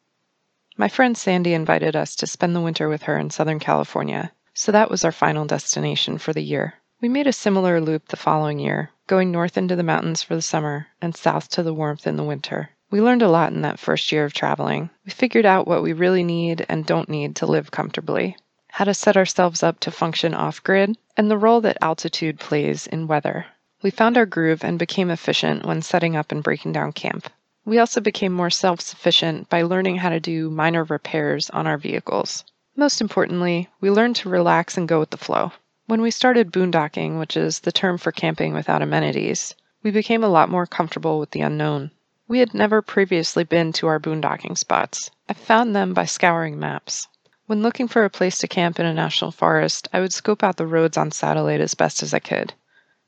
My 0.76 0.88
friend 0.88 1.16
Sandy 1.16 1.54
invited 1.54 1.96
us 1.96 2.14
to 2.16 2.26
spend 2.26 2.54
the 2.54 2.60
winter 2.60 2.88
with 2.88 3.04
her 3.04 3.18
in 3.18 3.30
Southern 3.30 3.58
California, 3.58 4.32
so 4.52 4.72
that 4.72 4.90
was 4.90 5.04
our 5.04 5.12
final 5.12 5.44
destination 5.44 6.18
for 6.18 6.32
the 6.32 6.42
year. 6.42 6.74
We 7.02 7.08
made 7.08 7.26
a 7.26 7.32
similar 7.32 7.80
loop 7.80 8.08
the 8.08 8.16
following 8.18 8.58
year, 8.58 8.90
going 9.06 9.32
north 9.32 9.56
into 9.56 9.74
the 9.74 9.82
mountains 9.82 10.22
for 10.22 10.34
the 10.34 10.42
summer 10.42 10.88
and 11.00 11.16
south 11.16 11.48
to 11.52 11.62
the 11.62 11.72
warmth 11.72 12.06
in 12.06 12.16
the 12.16 12.22
winter. 12.22 12.72
We 12.90 13.00
learned 13.00 13.22
a 13.22 13.30
lot 13.30 13.54
in 13.54 13.62
that 13.62 13.78
first 13.78 14.12
year 14.12 14.26
of 14.26 14.34
traveling. 14.34 14.90
We 15.06 15.10
figured 15.10 15.46
out 15.46 15.66
what 15.66 15.82
we 15.82 15.94
really 15.94 16.22
need 16.22 16.66
and 16.68 16.84
don't 16.84 17.08
need 17.08 17.36
to 17.36 17.46
live 17.46 17.70
comfortably, 17.70 18.36
how 18.68 18.84
to 18.84 18.92
set 18.92 19.16
ourselves 19.16 19.62
up 19.62 19.80
to 19.80 19.90
function 19.90 20.34
off 20.34 20.62
grid, 20.62 20.98
and 21.16 21.30
the 21.30 21.38
role 21.38 21.62
that 21.62 21.78
altitude 21.80 22.38
plays 22.38 22.86
in 22.86 23.06
weather. 23.06 23.46
We 23.80 23.88
found 23.88 24.18
our 24.18 24.26
groove 24.26 24.62
and 24.62 24.78
became 24.78 25.08
efficient 25.08 25.64
when 25.64 25.80
setting 25.80 26.16
up 26.16 26.30
and 26.30 26.42
breaking 26.42 26.72
down 26.72 26.92
camp. 26.92 27.30
We 27.64 27.78
also 27.78 28.02
became 28.02 28.34
more 28.34 28.50
self 28.50 28.82
sufficient 28.82 29.48
by 29.48 29.62
learning 29.62 29.96
how 29.96 30.10
to 30.10 30.20
do 30.20 30.50
minor 30.50 30.84
repairs 30.84 31.48
on 31.48 31.66
our 31.66 31.78
vehicles. 31.78 32.44
Most 32.76 33.00
importantly, 33.00 33.70
we 33.80 33.90
learned 33.90 34.16
to 34.16 34.28
relax 34.28 34.76
and 34.76 34.86
go 34.86 35.00
with 35.00 35.08
the 35.08 35.16
flow. 35.16 35.52
When 35.90 36.02
we 36.02 36.12
started 36.12 36.52
boondocking, 36.52 37.18
which 37.18 37.36
is 37.36 37.58
the 37.58 37.72
term 37.72 37.98
for 37.98 38.12
camping 38.12 38.54
without 38.54 38.80
amenities, 38.80 39.56
we 39.82 39.90
became 39.90 40.22
a 40.22 40.28
lot 40.28 40.48
more 40.48 40.64
comfortable 40.64 41.18
with 41.18 41.32
the 41.32 41.40
unknown. 41.40 41.90
We 42.28 42.38
had 42.38 42.54
never 42.54 42.80
previously 42.80 43.42
been 43.42 43.72
to 43.72 43.88
our 43.88 43.98
boondocking 43.98 44.56
spots. 44.56 45.10
I 45.28 45.32
found 45.32 45.74
them 45.74 45.92
by 45.92 46.04
scouring 46.04 46.60
maps. 46.60 47.08
When 47.46 47.60
looking 47.60 47.88
for 47.88 48.04
a 48.04 48.08
place 48.08 48.38
to 48.38 48.46
camp 48.46 48.78
in 48.78 48.86
a 48.86 48.94
national 48.94 49.32
forest, 49.32 49.88
I 49.92 49.98
would 49.98 50.12
scope 50.12 50.44
out 50.44 50.58
the 50.58 50.64
roads 50.64 50.96
on 50.96 51.10
satellite 51.10 51.60
as 51.60 51.74
best 51.74 52.04
as 52.04 52.14
I 52.14 52.20
could, 52.20 52.54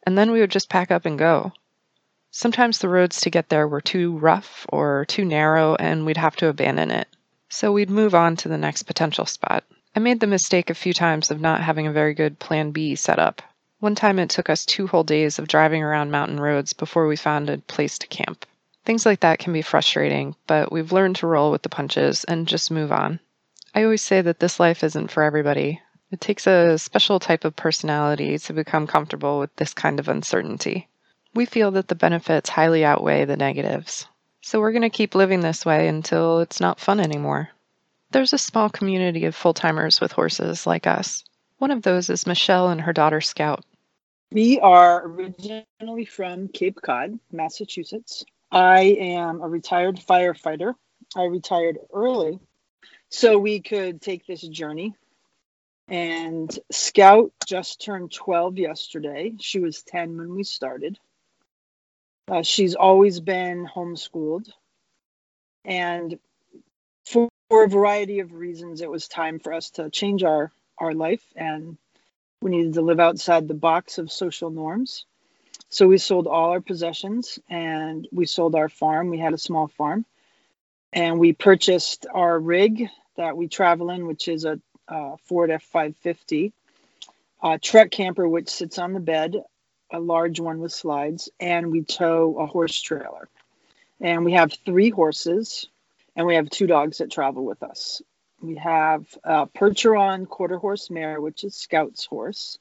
and 0.05 0.19
then 0.19 0.33
we 0.33 0.41
would 0.41 0.51
just 0.51 0.69
pack 0.69 0.91
up 0.91 1.07
and 1.07 1.17
go. 1.17 1.53
Sometimes 2.33 2.81
the 2.81 2.89
roads 2.89 3.21
to 3.21 3.31
get 3.31 3.49
there 3.49 3.69
were 3.69 3.81
too 3.81 4.19
rough 4.19 4.67
or 4.71 5.05
too 5.07 5.25
narrow, 5.25 5.77
and 5.77 6.05
we'd 6.05 6.17
have 6.17 6.35
to 6.35 6.49
abandon 6.49 6.91
it. 6.91 7.07
So 7.49 7.71
we'd 7.71 7.91
move 7.91 8.13
on 8.13 8.35
to 8.39 8.49
the 8.49 8.59
next 8.59 8.83
potential 8.83 9.25
spot. 9.25 9.63
I 9.95 10.01
made 10.01 10.21
the 10.21 10.27
mistake 10.27 10.71
a 10.71 10.75
few 10.75 10.95
times 10.95 11.31
of 11.31 11.41
not 11.41 11.61
having 11.61 11.87
a 11.87 11.93
very 11.93 12.15
good 12.15 12.39
plan 12.39 12.71
B 12.71 12.95
set 12.95 13.19
up. 13.19 13.43
One 13.79 13.95
time 13.95 14.19
it 14.19 14.31
took 14.31 14.49
us 14.49 14.65
two 14.65 14.87
whole 14.87 15.05
days 15.05 15.39
of 15.39 15.49
driving 15.49 15.83
around 15.83 16.11
mountain 16.11 16.41
roads 16.41 16.73
before 16.73 17.07
we 17.07 17.17
found 17.17 17.51
a 17.51 17.59
place 17.59 17.99
to 17.99 18.07
camp. 18.07 18.47
Things 18.85 19.05
like 19.05 19.21
that 19.21 19.39
can 19.39 19.53
be 19.53 19.61
frustrating, 19.61 20.35
but 20.47 20.73
we've 20.73 20.93
learned 20.93 21.17
to 21.17 21.27
roll 21.27 21.51
with 21.51 21.63
the 21.63 21.69
punches 21.69 22.25
and 22.25 22.49
just 22.49 22.71
move 22.71 22.91
on. 22.91 23.21
I 23.75 23.83
always 23.85 24.03
say 24.03 24.23
that 24.23 24.41
this 24.41 24.59
life 24.59 24.83
isn't 24.83 25.11
for 25.11 25.23
everybody. 25.23 25.81
It 26.11 26.21
takes 26.21 26.47
a 26.47 26.79
special 26.79 27.21
type 27.21 27.45
of 27.45 27.57
personality 27.57 28.39
to 28.39 28.53
become 28.53 28.87
comfortable 28.87 29.39
with 29.39 29.55
this 29.57 29.75
kind 29.75 30.01
of 30.01 30.09
uncertainty. 30.09 30.89
We 31.35 31.45
feel 31.45 31.71
that 31.73 31.89
the 31.89 31.95
benefits 31.95 32.49
highly 32.51 32.85
outweigh 32.85 33.27
the 33.27 33.37
negatives. 33.37 34.07
So 34.41 34.59
we're 34.59 34.73
going 34.73 34.83
to 34.83 34.91
keep 34.91 35.15
living 35.15 35.41
this 35.41 35.67
way 35.67 35.87
until 35.87 36.41
it's 36.41 36.61
not 36.61 36.81
fun 36.81 36.99
anymore. 36.99 37.51
There's 38.13 38.35
a 38.35 38.39
small 38.39 38.69
community 38.69 39.25
of 39.25 39.35
full 39.35 39.55
timers 39.55 39.99
with 40.01 40.13
horses 40.13 40.67
like 40.67 40.87
us. 40.87 41.25
One 41.59 41.71
of 41.71 41.83
those 41.83 42.11
is 42.11 42.27
Michelle 42.27 42.69
and 42.69 42.81
her 42.83 42.93
daughter 42.93 43.23
Scout. 43.23 43.65
We 44.31 44.61
are 44.61 45.07
originally 45.07 46.05
from 46.05 46.49
Cape 46.49 46.81
Cod, 46.83 47.19
Massachusetts. 47.33 48.25
I 48.51 48.81
am 49.01 49.41
a 49.41 49.49
retired 49.49 49.97
firefighter. 49.97 50.75
I 51.17 51.25
retired 51.25 51.79
early 51.93 52.39
so 53.09 53.39
we 53.39 53.61
could 53.61 54.03
take 54.03 54.27
this 54.27 54.43
journey. 54.43 54.95
And 55.89 56.51
Scout 56.71 57.33
just 57.47 57.83
turned 57.83 58.13
12 58.13 58.59
yesterday. 58.59 59.33
She 59.41 59.59
was 59.59 59.83
10 59.85 60.19
when 60.19 60.35
we 60.35 60.45
started. 60.45 60.99
Uh, 62.29 62.43
she's 62.43 62.75
always 62.75 63.21
been 63.21 63.67
homeschooled. 63.67 64.51
And 65.65 66.19
for 67.53 67.65
a 67.65 67.69
variety 67.69 68.21
of 68.21 68.33
reasons, 68.33 68.81
it 68.81 68.91
was 68.91 69.07
time 69.07 69.39
for 69.39 69.53
us 69.53 69.69
to 69.69 69.91
change 69.91 70.25
our, 70.25 70.51
our 70.79 70.95
life 70.95 71.23
and 71.37 71.77
we 72.41 72.51
needed 72.51 72.73
to 72.73 72.81
live 72.81 72.99
outside 72.99 73.47
the 73.47 73.53
box 73.53 73.99
of 73.99 74.11
social 74.11 74.49
norms. 74.49 75.05
So 75.69 75.87
we 75.87 75.99
sold 75.99 76.27
all 76.27 76.53
our 76.53 76.63
possessions 76.63 77.39
and 77.51 78.09
we 78.11 78.25
sold 78.25 78.55
our 78.55 78.71
farm. 78.71 79.11
We 79.11 79.19
had 79.19 79.35
a 79.35 79.39
small 79.39 79.69
farm 79.69 80.07
and 80.95 81.19
we 81.21 81.35
purchased 81.35 82.07
our 82.11 82.41
rig 82.41 82.89
that 83.19 83.37
we 83.37 83.49
travel 83.49 83.91
in, 83.91 84.07
which 84.07 84.29
is 84.29 84.47
a, 84.47 84.59
a 84.89 85.19
Ford 85.27 85.51
F 85.51 85.63
550, 85.63 86.55
a 87.43 87.59
truck 87.59 87.91
camper, 87.91 88.27
which 88.27 88.49
sits 88.49 88.79
on 88.79 88.95
the 88.95 89.01
bed, 89.01 89.37
a 89.93 90.01
large 90.01 90.41
one 90.41 90.59
with 90.59 90.73
slides, 90.73 91.29
and 91.39 91.71
we 91.71 91.83
tow 91.83 92.35
a 92.39 92.47
horse 92.47 92.81
trailer. 92.81 93.29
And 94.01 94.25
we 94.25 94.33
have 94.33 94.55
three 94.65 94.89
horses 94.89 95.69
and 96.17 96.27
we 96.27 96.35
have 96.35 96.51
two 96.51 96.67
dogs 96.67 96.99
that 96.99 97.11
travel 97.11 97.45
with 97.45 97.63
us. 97.63 98.03
We 98.41 98.57
have 98.57 99.07
a 99.23 99.47
Percheron 99.47 100.27
quarter 100.27 100.59
horse 100.59 100.91
mare, 100.91 101.21
which 101.21 101.45
is 101.45 101.55
Scout's 101.55 102.05
horse, 102.05 102.59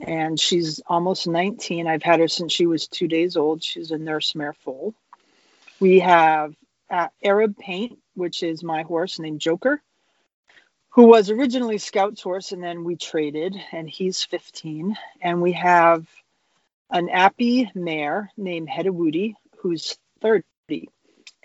and 0.00 0.40
she's 0.40 0.80
almost 0.86 1.26
19. 1.26 1.86
I've 1.86 2.02
had 2.02 2.20
her 2.20 2.28
since 2.28 2.52
she 2.52 2.66
was 2.66 2.88
two 2.88 3.08
days 3.08 3.36
old. 3.36 3.62
She's 3.62 3.90
a 3.90 3.98
nurse 3.98 4.34
mare 4.34 4.54
foal. 4.54 4.94
We 5.80 6.00
have 6.00 6.54
uh, 6.90 7.08
Arab 7.22 7.58
Paint, 7.58 7.98
which 8.14 8.42
is 8.42 8.64
my 8.64 8.82
horse 8.82 9.18
named 9.18 9.40
Joker, 9.40 9.82
who 10.90 11.04
was 11.04 11.30
originally 11.30 11.78
Scout's 11.78 12.22
horse, 12.22 12.52
and 12.52 12.62
then 12.62 12.84
we 12.84 12.96
traded, 12.96 13.54
and 13.72 13.88
he's 13.88 14.24
15. 14.24 14.96
And 15.20 15.42
we 15.42 15.52
have 15.52 16.06
an 16.90 17.10
Appy 17.10 17.70
mare 17.74 18.32
named 18.36 18.68
Hedawudi, 18.68 19.34
who's 19.58 19.98
30 20.22 20.88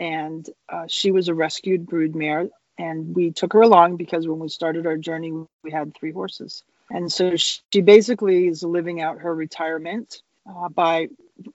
and 0.02 0.50
uh, 0.68 0.86
she 0.88 1.12
was 1.12 1.28
a 1.28 1.36
rescued 1.36 1.86
brood 1.86 2.16
mare. 2.16 2.50
And 2.78 3.16
we 3.16 3.30
took 3.30 3.54
her 3.54 3.62
along 3.62 3.98
because 3.98 4.28
when 4.28 4.40
we 4.40 4.50
started 4.50 4.88
our 4.88 4.98
journey, 4.98 5.32
we 5.64 5.72
had 5.72 5.96
three 5.96 6.12
horses. 6.12 6.64
And 6.90 7.10
so 7.12 7.36
she 7.36 7.82
basically 7.82 8.48
is 8.48 8.64
living 8.64 9.00
out 9.00 9.20
her 9.20 9.34
retirement 9.34 10.24
uh, 10.50 10.70
by 10.70 11.10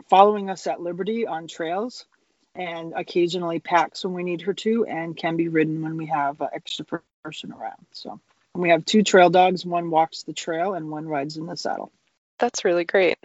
following 0.08 0.48
us 0.48 0.68
at 0.68 0.80
Liberty 0.80 1.26
on 1.26 1.48
trails 1.48 2.06
and 2.54 2.94
occasionally 2.96 3.58
packs 3.58 4.04
when 4.04 4.14
we 4.14 4.22
need 4.22 4.42
her 4.42 4.54
to 4.54 4.86
and 4.86 5.16
can 5.16 5.36
be 5.36 5.48
ridden 5.48 5.82
when 5.82 5.96
we 5.96 6.06
have 6.06 6.40
an 6.40 6.48
extra 6.54 6.86
person 7.24 7.52
around. 7.52 7.84
So 7.90 8.20
we 8.54 8.70
have 8.70 8.84
two 8.84 9.02
trail 9.02 9.28
dogs. 9.28 9.66
One 9.66 9.90
walks 9.90 10.22
the 10.22 10.32
trail 10.32 10.74
and 10.74 10.88
one 10.88 11.06
rides 11.06 11.36
in 11.36 11.46
the 11.46 11.56
saddle. 11.56 11.90
That's 12.38 12.64
really 12.64 12.84
great. 12.84 13.18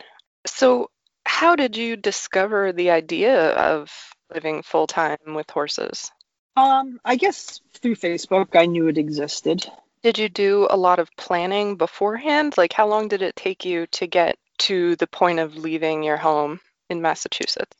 So, 0.47 0.89
how 1.23 1.55
did 1.55 1.77
you 1.77 1.95
discover 1.97 2.73
the 2.73 2.89
idea 2.89 3.51
of 3.51 3.91
living 4.33 4.63
full 4.63 4.87
time 4.87 5.17
with 5.27 5.49
horses? 5.49 6.11
Um, 6.55 6.99
I 7.05 7.15
guess 7.15 7.61
through 7.73 7.95
Facebook, 7.95 8.55
I 8.55 8.65
knew 8.65 8.87
it 8.87 8.97
existed. 8.97 9.65
Did 10.03 10.17
you 10.17 10.29
do 10.29 10.67
a 10.69 10.77
lot 10.77 10.99
of 10.99 11.15
planning 11.15 11.75
beforehand? 11.75 12.55
Like, 12.57 12.73
how 12.73 12.87
long 12.87 13.07
did 13.07 13.21
it 13.21 13.35
take 13.35 13.65
you 13.65 13.87
to 13.87 14.07
get 14.07 14.37
to 14.59 14.95
the 14.95 15.07
point 15.07 15.39
of 15.39 15.55
leaving 15.55 16.03
your 16.03 16.17
home 16.17 16.59
in 16.89 17.01
Massachusetts? 17.01 17.75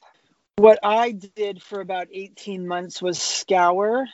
What 0.57 0.79
I 0.83 1.11
did 1.11 1.61
for 1.61 1.81
about 1.81 2.07
18 2.11 2.67
months 2.67 3.01
was 3.01 3.19
scour 3.19 4.07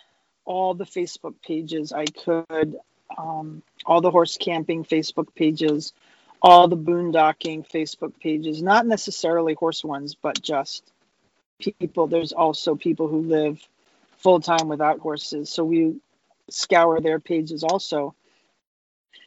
all 0.46 0.74
the 0.74 0.86
Facebook 0.86 1.36
pages 1.46 1.92
I 1.92 2.06
could, 2.06 2.78
um, 3.18 3.62
all 3.86 4.02
the 4.02 4.12
horse 4.12 4.38
camping 4.38 4.86
Facebook 4.86 5.36
pages, 5.36 5.94
all 6.42 6.68
the 6.68 6.78
boondocking 6.78 7.68
Facebook 7.70 8.18
pages, 8.20 8.62
not 8.62 8.86
necessarily 8.86 9.56
horse 9.56 9.84
ones, 9.84 10.16
but 10.16 10.42
just 10.42 10.90
people 11.60 12.08
there's 12.08 12.34
also 12.34 12.76
people 12.76 13.08
who 13.08 13.22
live 13.22 13.60
full 14.18 14.40
time 14.40 14.68
without 14.68 15.00
horses 15.00 15.50
so 15.50 15.64
we 15.64 15.96
scour 16.50 17.02
their 17.02 17.20
pages 17.20 17.64
also 17.64 18.14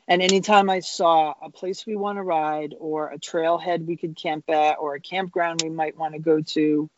And 0.08 0.22
anytime 0.22 0.70
I 0.70 0.80
saw 0.80 1.34
a 1.42 1.50
place 1.50 1.86
we 1.86 1.96
want 1.96 2.18
to 2.18 2.24
ride, 2.24 2.74
or 2.80 3.10
a 3.10 3.18
trailhead 3.18 3.86
we 3.86 3.96
could 3.96 4.16
camp 4.16 4.50
at, 4.50 4.78
or 4.80 4.96
a 4.96 5.00
campground 5.00 5.62
we 5.62 5.70
might 5.70 5.98
want 5.98 6.14
to 6.14 6.20
go 6.20 6.42
to, 6.42 6.90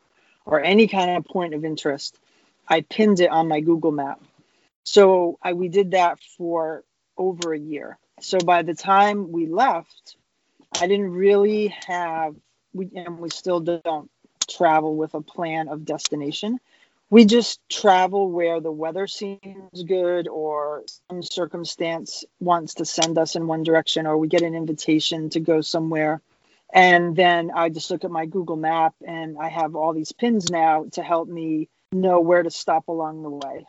or 0.46 0.62
any 0.64 0.88
kind 0.88 1.10
of 1.10 1.24
point 1.26 1.54
of 1.54 1.64
interest, 1.64 2.18
I 2.68 2.82
pinned 2.82 3.20
it 3.20 3.30
on 3.30 3.48
my 3.48 3.60
Google 3.60 3.92
map. 3.92 4.20
So 4.84 5.38
I, 5.42 5.54
we 5.54 5.68
did 5.68 5.92
that 5.92 6.20
for 6.38 6.84
over 7.18 7.54
a 7.54 7.58
year. 7.58 7.98
So 8.20 8.38
by 8.38 8.62
the 8.62 8.74
time 8.74 9.32
we 9.32 9.46
left, 9.46 10.16
I 10.80 10.86
didn't 10.88 11.12
really 11.12 11.76
have, 11.86 12.36
we, 12.74 12.90
and 12.96 13.20
we 13.20 13.30
still 13.30 13.60
don't 13.60 14.10
travel 14.46 14.96
with 14.96 15.14
a 15.14 15.20
plan 15.20 15.68
of 15.68 15.84
destination. 15.84 16.58
We 17.11 17.26
just 17.26 17.61
travel 17.68 18.30
where 18.30 18.61
the 18.61 18.72
weather 18.72 19.06
seems 19.06 19.82
good 19.87 20.28
or 20.28 20.84
some 21.11 21.22
circumstance 21.22 22.25
wants 22.40 22.75
to 22.75 22.87
send 22.87 23.18
us 23.18 23.37
in 23.37 23.46
one 23.46 23.64
direction 23.64 24.06
or 24.06 24.16
we 24.16 24.28
get 24.28 24.42
an 24.42 24.54
invitation 24.54 25.28
to 25.30 25.40
go 25.40 25.61
somewhere. 25.61 26.22
And 26.72 27.14
then 27.14 27.50
i 27.54 27.68
just 27.68 27.90
look 27.90 28.04
at 28.04 28.11
my 28.11 28.25
google 28.25 28.56
map 28.56 28.94
and 29.06 29.37
i 29.38 29.50
have 29.50 29.76
all 29.76 29.92
these 29.92 30.12
pins 30.12 30.50
now 30.50 30.87
to 30.92 31.02
help 31.02 31.28
me 31.28 31.68
know 31.92 32.20
where 32.20 32.42
to 32.42 32.50
stop 32.50 32.88
along 32.88 33.22
the 33.22 33.28
way. 33.28 33.66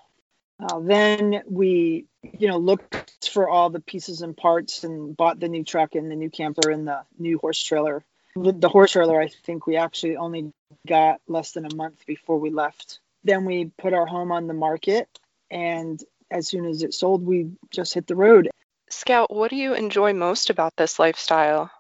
Uh, 0.58 0.80
then 0.80 1.44
we 1.46 2.06
you 2.40 2.48
know 2.48 2.60
looked 2.60 3.28
for 3.30 3.50
all 3.50 3.70
the 3.70 3.82
pieces 3.82 4.22
and 4.22 4.38
parts 4.38 4.86
and 4.86 5.18
bought 5.18 5.40
the 5.40 5.50
new 5.50 5.66
truck 5.66 5.96
and 5.96 6.10
the 6.10 6.16
new 6.16 6.30
camper 6.30 6.70
and 6.70 6.88
the 6.88 7.02
new 7.20 7.38
horse 7.40 7.62
trailer 7.62 8.06
the 8.36 8.70
horse 8.70 8.92
trailer 8.92 9.22
i 9.22 9.28
think 9.28 9.68
we 9.68 9.76
actually 9.76 10.18
only 10.18 10.52
got 10.88 11.22
less 11.28 11.52
than 11.52 11.66
a 11.66 11.76
month 11.76 12.06
before 12.06 12.40
we 12.40 12.50
left 12.50 13.00
then 13.24 13.46
we 13.46 13.72
put 13.78 13.94
our 13.94 14.06
home 14.06 14.32
on 14.32 14.48
the 14.48 14.54
market, 14.54 15.08
and 15.50 16.02
as 16.30 16.48
soon 16.48 16.66
as 16.66 16.84
it 16.84 16.94
sold, 16.94 17.26
we 17.26 17.52
just 17.72 17.94
hit 17.94 18.08
the 18.08 18.16
road. 18.16 18.50
Scout, 18.90 19.34
what 19.34 19.50
do 19.50 19.56
you 19.56 19.74
enjoy 19.74 20.14
most 20.14 20.50
about 20.50 20.76
this 20.76 21.00
lifestyle? 21.00 21.72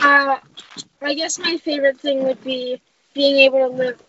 Uh, 0.00 0.38
I 1.02 1.14
guess 1.14 1.38
my 1.38 1.58
favorite 1.58 2.00
thing 2.00 2.24
would 2.24 2.42
be 2.42 2.80
being 3.14 3.38
able 3.38 3.58
to 3.58 3.68
live 3.68 4.02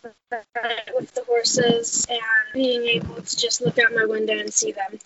with 0.95 1.13
the 1.13 1.23
horses 1.27 2.07
and 2.09 2.21
being 2.53 2.83
able 2.83 3.15
to 3.15 3.37
just 3.37 3.61
look 3.61 3.77
out 3.77 3.93
my 3.93 4.05
window 4.05 4.37
and 4.39 4.53
see 4.53 4.71
them. 4.71 4.97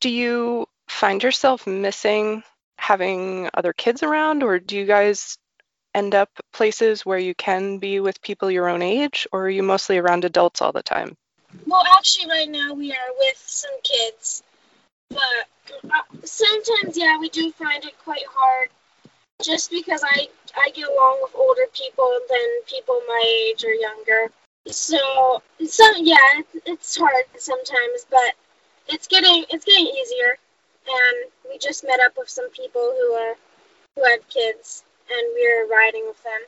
Do 0.00 0.08
you 0.08 0.66
find 0.88 1.22
yourself 1.22 1.66
missing 1.66 2.42
having 2.78 3.50
other 3.54 3.72
kids 3.72 4.02
around, 4.02 4.42
or 4.42 4.58
do 4.58 4.76
you 4.76 4.86
guys 4.86 5.36
end 5.94 6.14
up 6.14 6.30
places 6.52 7.06
where 7.06 7.18
you 7.18 7.34
can 7.34 7.78
be 7.78 8.00
with 8.00 8.20
people 8.22 8.50
your 8.50 8.68
own 8.68 8.82
age, 8.82 9.26
or 9.32 9.46
are 9.46 9.50
you 9.50 9.62
mostly 9.62 9.98
around 9.98 10.24
adults 10.24 10.60
all 10.60 10.72
the 10.72 10.82
time? 10.82 11.16
Well, 11.66 11.84
actually, 11.96 12.30
right 12.30 12.48
now 12.48 12.74
we 12.74 12.92
are 12.92 13.12
with 13.18 13.42
some 13.46 13.78
kids, 13.82 14.42
but 15.08 15.20
uh, 15.84 16.02
sometimes, 16.24 16.98
yeah, 16.98 17.18
we 17.18 17.28
do 17.28 17.52
find 17.52 17.84
it 17.84 17.94
quite 18.02 18.24
hard 18.28 18.68
just 19.42 19.70
because 19.70 20.02
I, 20.04 20.28
I 20.56 20.70
get 20.70 20.88
along 20.88 21.18
with 21.22 21.34
older 21.34 21.66
people 21.72 22.18
than 22.28 22.62
people 22.66 23.00
my 23.06 23.48
age 23.48 23.64
or 23.64 23.72
younger. 23.72 24.30
So, 24.66 25.42
some 25.66 25.94
yeah, 25.98 26.40
it's 26.66 26.96
hard 26.96 27.24
sometimes, 27.38 28.06
but 28.10 28.34
it's 28.88 29.06
getting 29.06 29.44
it's 29.50 29.64
getting 29.64 29.86
easier, 29.86 30.38
and 30.88 31.30
we 31.48 31.58
just 31.58 31.84
met 31.84 32.00
up 32.00 32.14
with 32.16 32.28
some 32.28 32.50
people 32.50 32.82
who 32.82 33.12
are 33.12 33.34
who 33.96 34.04
have 34.10 34.28
kids 34.28 34.82
and 35.10 35.28
we're 35.34 35.68
riding 35.68 36.04
with 36.06 36.22
them. 36.22 36.40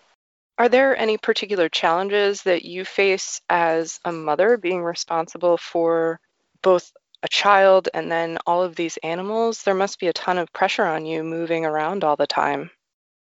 Are 0.59 0.69
there 0.69 0.97
any 0.97 1.19
particular 1.19 1.69
challenges 1.69 2.43
that 2.45 2.65
you 2.65 2.85
face 2.85 3.41
as 3.51 4.01
a 4.05 4.13
mother 4.13 4.57
being 4.57 4.83
responsible 4.83 5.59
for 5.59 6.19
both 6.63 6.93
a 7.23 7.29
child 7.29 7.89
and 7.93 8.11
then 8.11 8.39
all 8.47 8.63
of 8.63 8.75
these 8.75 8.97
animals? 9.03 9.63
There 9.63 9.75
must 9.75 10.01
be 10.01 10.07
a 10.07 10.15
ton 10.15 10.39
of 10.39 10.53
pressure 10.53 10.85
on 10.85 11.05
you 11.05 11.23
moving 11.23 11.67
around 11.67 12.05
all 12.05 12.17
the 12.17 12.27
time. 12.27 12.71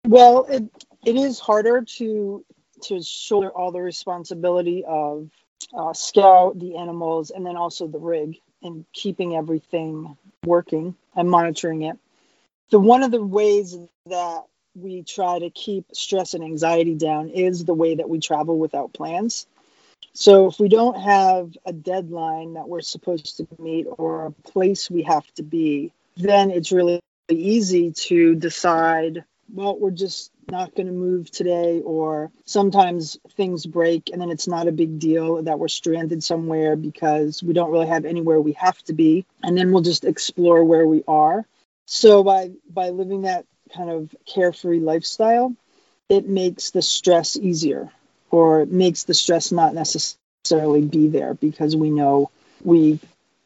Well, 0.05 0.45
it 0.45 0.63
it 1.03 1.15
is 1.15 1.39
harder 1.39 1.81
to 1.81 2.45
to 2.83 3.01
shoulder 3.01 3.49
all 3.49 3.71
the 3.71 3.81
responsibility 3.81 4.83
of 4.85 5.29
uh, 5.75 5.93
scout 5.93 6.59
the 6.59 6.77
animals 6.77 7.31
and 7.31 7.45
then 7.45 7.55
also 7.55 7.87
the 7.87 7.97
rig 7.97 8.37
and 8.61 8.85
keeping 8.93 9.35
everything 9.35 10.15
working 10.45 10.95
and 11.15 11.29
monitoring 11.29 11.83
it. 11.83 11.97
So 12.69 12.79
one 12.79 13.03
of 13.03 13.11
the 13.11 13.21
ways 13.21 13.77
that 14.07 14.43
we 14.75 15.03
try 15.03 15.39
to 15.39 15.49
keep 15.49 15.85
stress 15.93 16.33
and 16.33 16.43
anxiety 16.43 16.95
down 16.95 17.29
is 17.29 17.63
the 17.63 17.73
way 17.73 17.95
that 17.95 18.09
we 18.09 18.19
travel 18.19 18.57
without 18.57 18.93
plans. 18.93 19.47
So 20.13 20.47
if 20.47 20.59
we 20.59 20.69
don't 20.69 20.99
have 20.99 21.55
a 21.65 21.73
deadline 21.73 22.53
that 22.53 22.69
we're 22.69 22.81
supposed 22.81 23.37
to 23.37 23.47
meet 23.59 23.85
or 23.97 24.27
a 24.27 24.31
place 24.31 24.89
we 24.89 25.03
have 25.03 25.25
to 25.35 25.43
be, 25.43 25.91
then 26.15 26.51
it's 26.51 26.71
really 26.71 27.01
easy 27.29 27.91
to 27.91 28.35
decide, 28.35 29.25
well, 29.53 29.77
we're 29.77 29.91
just 29.91 30.31
not 30.49 30.75
going 30.75 30.87
to 30.87 30.93
move 30.93 31.29
today 31.31 31.81
or 31.81 32.31
sometimes 32.45 33.17
things 33.35 33.65
break 33.65 34.09
and 34.11 34.21
then 34.21 34.29
it's 34.29 34.47
not 34.47 34.67
a 34.67 34.71
big 34.71 34.99
deal 34.99 35.41
that 35.43 35.59
we're 35.59 35.67
stranded 35.67 36.23
somewhere 36.23 36.75
because 36.75 37.41
we 37.41 37.53
don't 37.53 37.71
really 37.71 37.87
have 37.87 38.05
anywhere 38.05 38.39
we 38.39 38.53
have 38.53 38.77
to 38.83 38.93
be 38.93 39.25
and 39.43 39.57
then 39.57 39.71
we'll 39.71 39.81
just 39.81 40.05
explore 40.05 40.63
where 40.63 40.85
we 40.85 41.03
are 41.07 41.45
so 41.85 42.23
by 42.23 42.51
by 42.69 42.89
living 42.89 43.23
that 43.23 43.45
kind 43.75 43.89
of 43.89 44.15
carefree 44.25 44.79
lifestyle, 44.79 45.53
it 46.09 46.27
makes 46.27 46.71
the 46.71 46.81
stress 46.81 47.35
easier 47.35 47.91
or 48.31 48.65
makes 48.65 49.03
the 49.03 49.13
stress 49.13 49.51
not 49.51 49.73
necessarily 49.73 50.81
be 50.81 51.07
there 51.07 51.33
because 51.33 51.75
we 51.75 51.89
know 51.89 52.29
we 52.63 52.99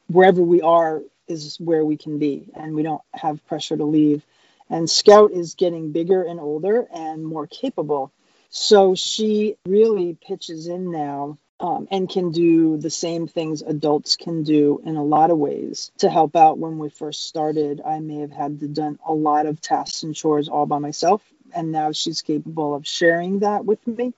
wherever 0.08 0.42
we 0.42 0.62
are 0.62 1.02
is 1.28 1.58
where 1.60 1.86
we 1.86 1.96
can 1.96 2.18
be 2.18 2.46
and 2.56 2.74
we 2.74 2.84
don't 2.84 3.02
have 3.14 3.46
pressure 3.48 3.78
to 3.78 3.86
leave. 3.86 4.24
And 4.70 4.90
Scout 4.90 5.32
is 5.32 5.56
getting 5.56 5.92
bigger 5.92 6.24
and 6.24 6.40
older 6.40 6.88
and 6.94 7.24
more 7.26 7.48
capable. 7.48 8.12
So 8.50 8.96
she 8.96 9.56
really 9.66 10.18
pitches 10.20 10.68
in 10.68 10.92
now 10.92 11.38
um, 11.60 11.88
and 11.92 12.10
can 12.10 12.32
do 12.32 12.78
the 12.78 12.90
same 12.90 13.28
things 13.28 13.62
adults 13.62 14.16
can 14.16 14.44
do 14.44 14.82
in 14.86 14.96
a 14.96 15.04
lot 15.04 15.32
of 15.32 15.38
ways 15.38 15.92
to 15.98 16.10
help 16.10 16.36
out. 16.36 16.58
When 16.58 16.78
we 16.78 16.90
first 16.90 17.28
started, 17.28 17.82
I 17.86 18.00
may 18.00 18.20
have 18.20 18.32
had 18.32 18.60
to 18.62 18.68
done 18.68 19.00
a 19.06 19.14
lot 19.14 19.46
of 19.46 19.62
tasks 19.62 20.04
and 20.04 20.16
chores 20.16 20.48
all 20.48 20.66
by 20.66 20.80
myself, 20.80 21.22
and 21.54 21.72
now 21.72 21.92
she's 21.92 22.22
capable 22.22 22.74
of 22.74 22.88
sharing 22.88 23.40
that 23.40 23.66
with 23.66 23.86
me, 23.86 24.14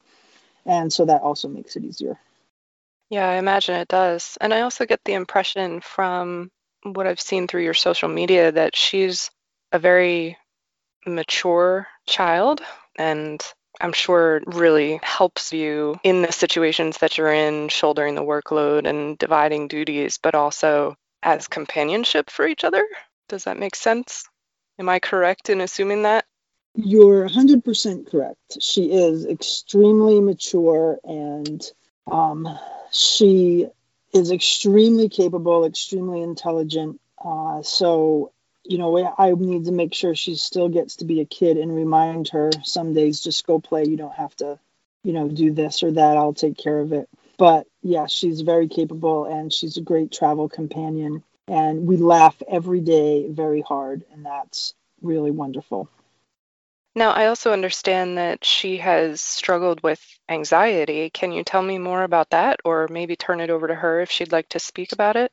and 0.66 0.92
so 0.92 1.06
that 1.06 1.22
also 1.22 1.48
makes 1.48 1.76
it 1.76 1.84
easier. 1.84 2.20
Yeah, 3.10 3.28
I 3.28 3.36
imagine 3.36 3.76
it 3.76 3.90
does. 3.90 4.38
And 4.40 4.54
I 4.54 4.62
also 4.62 4.86
get 4.86 5.02
the 5.04 5.14
impression 5.14 5.82
from 5.82 6.50
what 6.84 7.08
I've 7.08 7.20
seen 7.20 7.48
through 7.48 7.64
your 7.64 7.74
social 7.74 8.08
media 8.08 8.54
that 8.54 8.76
she's 8.76 9.30
a 9.74 9.80
very 9.80 10.38
mature 11.06 11.88
child 12.08 12.62
and 12.98 13.42
I'm 13.82 13.94
sure 13.94 14.42
really 14.46 15.00
helps 15.02 15.52
you 15.52 16.00
in 16.04 16.22
the 16.22 16.32
situations 16.32 17.00
that 17.00 17.18
you're 17.18 17.34
in, 17.34 17.70
shouldering 17.70 18.16
the 18.16 18.22
workload 18.22 18.88
and 18.88 19.18
dividing 19.18 19.68
duties, 19.68 20.20
but 20.22 20.36
also 20.36 20.96
as 21.24 21.48
companionship 21.48 22.30
for 22.30 22.48
each 22.48 22.64
other. 22.64 22.86
Does 23.28 23.46
that 23.46 23.58
make 23.58 23.76
sense? 23.76 24.26
Am 24.80 24.88
I 24.90 25.00
correct 25.00 25.50
in 25.50 25.62
assuming 25.62 26.04
that? 26.04 26.26
You're 26.76 27.28
100% 27.28 28.10
correct. 28.10 28.62
She 28.62 28.92
is 28.92 29.26
extremely 29.26 30.22
mature 30.22 31.00
and 31.04 31.62
um, 32.10 32.48
she 32.92 33.68
is 34.14 34.32
extremely 34.32 35.10
capable, 35.10 35.66
extremely 35.66 36.22
intelligent. 36.22 37.00
Uh, 37.24 37.62
so 37.62 38.32
you 38.64 38.78
know, 38.78 39.14
I 39.18 39.32
need 39.32 39.66
to 39.66 39.72
make 39.72 39.94
sure 39.94 40.16
she 40.16 40.36
still 40.36 40.70
gets 40.70 40.98
to 40.98 41.06
be 41.06 41.22
a 41.22 41.26
kid 41.26 41.58
and 41.58 41.76
remind 41.76 42.30
her 42.30 42.52
some 42.64 42.94
days 42.94 43.22
just 43.22 43.46
go 43.46 43.60
play. 43.60 43.86
You 43.86 43.98
don't 43.98 44.14
have 44.14 44.36
to, 44.38 44.60
you 45.04 45.14
know, 45.14 45.28
do 45.28 45.52
this 45.52 45.84
or 45.84 45.92
that. 45.92 46.18
I'll 46.18 46.34
take 46.34 46.58
care 46.58 46.80
of 46.80 46.94
it. 46.94 47.10
But 47.38 47.68
yeah, 47.82 48.06
she's 48.08 48.42
very 48.42 48.68
capable 48.68 49.26
and 49.26 49.52
she's 49.52 49.78
a 49.78 49.82
great 49.82 50.12
travel 50.12 50.48
companion. 50.48 51.24
And 51.48 51.88
we 51.88 51.98
laugh 51.98 52.42
every 52.48 52.82
day 52.82 53.28
very 53.28 53.62
hard, 53.62 54.04
and 54.14 54.26
that's 54.26 54.74
really 55.02 55.32
wonderful. 55.32 55.90
Now, 56.96 57.12
I 57.12 57.28
also 57.28 57.52
understand 57.52 58.18
that 58.18 58.46
she 58.46 58.78
has 58.78 59.22
struggled 59.22 59.82
with 59.82 60.02
anxiety. 60.30 61.10
Can 61.10 61.32
you 61.32 61.44
tell 61.44 61.62
me 61.62 61.78
more 61.78 62.04
about 62.04 62.30
that, 62.30 62.60
or 62.64 62.88
maybe 62.90 63.16
turn 63.16 63.42
it 63.42 63.50
over 63.50 63.68
to 63.68 63.76
her 63.76 64.02
if 64.02 64.12
she'd 64.12 64.32
like 64.32 64.50
to 64.50 64.60
speak 64.60 64.92
about 64.92 65.16
it? 65.16 65.32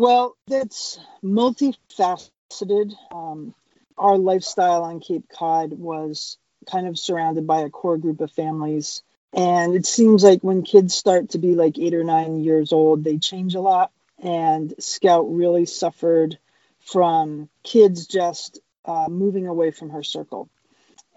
Well, 0.00 0.34
it's 0.48 0.98
multifaceted. 1.22 2.94
Um, 3.12 3.54
our 3.98 4.16
lifestyle 4.16 4.84
on 4.84 5.00
Cape 5.00 5.26
Cod 5.28 5.74
was 5.74 6.38
kind 6.64 6.86
of 6.86 6.98
surrounded 6.98 7.46
by 7.46 7.60
a 7.60 7.68
core 7.68 7.98
group 7.98 8.22
of 8.22 8.32
families. 8.32 9.02
And 9.34 9.74
it 9.74 9.84
seems 9.84 10.24
like 10.24 10.40
when 10.40 10.62
kids 10.62 10.94
start 10.94 11.28
to 11.30 11.38
be 11.38 11.54
like 11.54 11.78
eight 11.78 11.92
or 11.92 12.02
nine 12.02 12.42
years 12.42 12.72
old, 12.72 13.04
they 13.04 13.18
change 13.18 13.54
a 13.54 13.60
lot. 13.60 13.92
And 14.18 14.72
Scout 14.78 15.26
really 15.30 15.66
suffered 15.66 16.38
from 16.78 17.50
kids 17.62 18.06
just 18.06 18.58
uh, 18.86 19.08
moving 19.10 19.48
away 19.48 19.70
from 19.70 19.90
her 19.90 20.02
circle. 20.02 20.48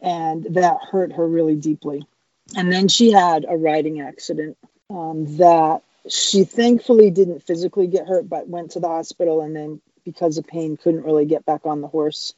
And 0.02 0.56
that 0.56 0.80
hurt 0.92 1.14
her 1.14 1.26
really 1.26 1.56
deeply. 1.56 2.06
And 2.54 2.70
then 2.70 2.90
she 2.90 3.14
had 3.14 3.46
a 3.48 3.56
riding 3.56 4.02
accident 4.02 4.58
um, 4.90 5.38
that 5.38 5.84
she 6.10 6.44
thankfully 6.44 7.12
didn't 7.12 7.44
physically 7.44 7.88
get 7.88 8.08
hurt, 8.08 8.28
but 8.28 8.48
went 8.48 8.72
to 8.72 8.80
the 8.80 8.88
hospital 8.88 9.42
and 9.42 9.56
then 9.56 9.82
because 10.04 10.38
of 10.38 10.46
pain, 10.46 10.78
couldn't 10.78 11.06
really 11.06 11.26
get 11.26 11.46
back 11.46 11.66
on 11.66 11.82
the 11.82 11.88
horse 11.88 12.34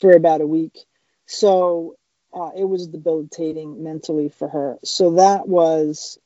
for 0.00 0.12
about 0.12 0.40
a 0.40 0.46
week. 0.46 0.78
So 1.26 1.96
uh, 2.32 2.50
it 2.56 2.64
was 2.64 2.86
debilitating 2.86 3.82
mentally 3.82 4.28
for 4.28 4.48
her. 4.48 4.78
So 4.84 5.12
that 5.12 5.48
was 5.48 6.18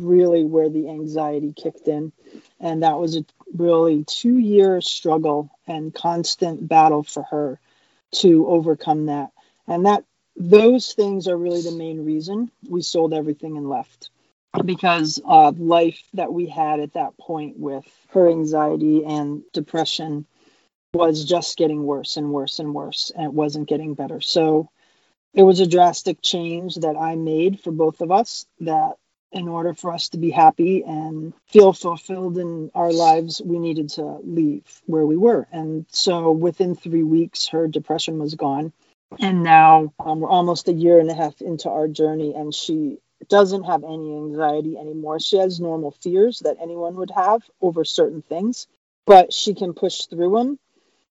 really 0.00 0.44
where 0.44 0.68
the 0.68 0.88
anxiety 0.88 1.52
kicked 1.52 1.86
in. 1.86 2.12
And 2.58 2.82
that 2.82 2.98
was 2.98 3.16
a 3.16 3.24
really 3.54 4.04
two 4.04 4.38
year 4.38 4.80
struggle 4.80 5.50
and 5.66 5.94
constant 5.94 6.66
battle 6.66 7.02
for 7.02 7.22
her 7.24 7.60
to 8.12 8.48
overcome 8.48 9.06
that. 9.06 9.30
And 9.68 9.86
that 9.86 10.04
those 10.36 10.92
things 10.94 11.28
are 11.28 11.36
really 11.36 11.62
the 11.62 11.72
main 11.72 12.04
reason 12.04 12.50
we 12.68 12.82
sold 12.82 13.12
everything 13.12 13.56
and 13.56 13.68
left 13.68 14.10
because 14.64 15.20
of 15.24 15.60
life 15.60 16.02
that 16.14 16.32
we 16.32 16.46
had 16.46 16.80
at 16.80 16.94
that 16.94 17.16
point 17.18 17.58
with 17.58 17.84
her 18.10 18.28
anxiety 18.28 19.04
and 19.04 19.42
depression 19.52 20.26
was 20.92 21.24
just 21.24 21.56
getting 21.56 21.84
worse 21.84 22.16
and 22.16 22.32
worse 22.32 22.58
and 22.58 22.74
worse 22.74 23.12
and 23.14 23.24
it 23.24 23.32
wasn't 23.32 23.68
getting 23.68 23.94
better. 23.94 24.20
So 24.20 24.68
it 25.34 25.42
was 25.42 25.60
a 25.60 25.66
drastic 25.66 26.20
change 26.22 26.74
that 26.76 26.96
i 26.96 27.14
made 27.14 27.60
for 27.60 27.70
both 27.70 28.00
of 28.00 28.10
us 28.10 28.46
that 28.60 28.94
in 29.32 29.46
order 29.46 29.74
for 29.74 29.92
us 29.92 30.08
to 30.08 30.18
be 30.18 30.30
happy 30.30 30.82
and 30.82 31.32
feel 31.46 31.72
fulfilled 31.72 32.36
in 32.36 32.70
our 32.74 32.92
lives 32.92 33.40
we 33.44 33.58
needed 33.60 33.88
to 33.90 34.02
leave 34.24 34.64
where 34.86 35.06
we 35.06 35.16
were. 35.16 35.46
And 35.52 35.86
so 35.92 36.32
within 36.32 36.74
three 36.74 37.04
weeks 37.04 37.48
her 37.48 37.68
depression 37.68 38.18
was 38.18 38.34
gone. 38.34 38.72
And 39.20 39.44
now 39.44 39.92
um, 40.00 40.20
we're 40.20 40.28
almost 40.28 40.68
a 40.68 40.72
year 40.72 40.98
and 40.98 41.08
a 41.10 41.14
half 41.14 41.40
into 41.40 41.70
our 41.70 41.86
journey 41.86 42.34
and 42.34 42.52
she 42.52 42.98
doesn't 43.28 43.64
have 43.64 43.84
any 43.84 44.16
anxiety 44.16 44.76
anymore. 44.76 45.20
She 45.20 45.36
has 45.38 45.60
normal 45.60 45.90
fears 45.90 46.40
that 46.40 46.56
anyone 46.60 46.96
would 46.96 47.10
have 47.10 47.42
over 47.60 47.84
certain 47.84 48.22
things 48.22 48.66
but 49.10 49.32
she 49.32 49.54
can 49.54 49.74
push 49.74 50.06
through 50.06 50.30
them 50.30 50.58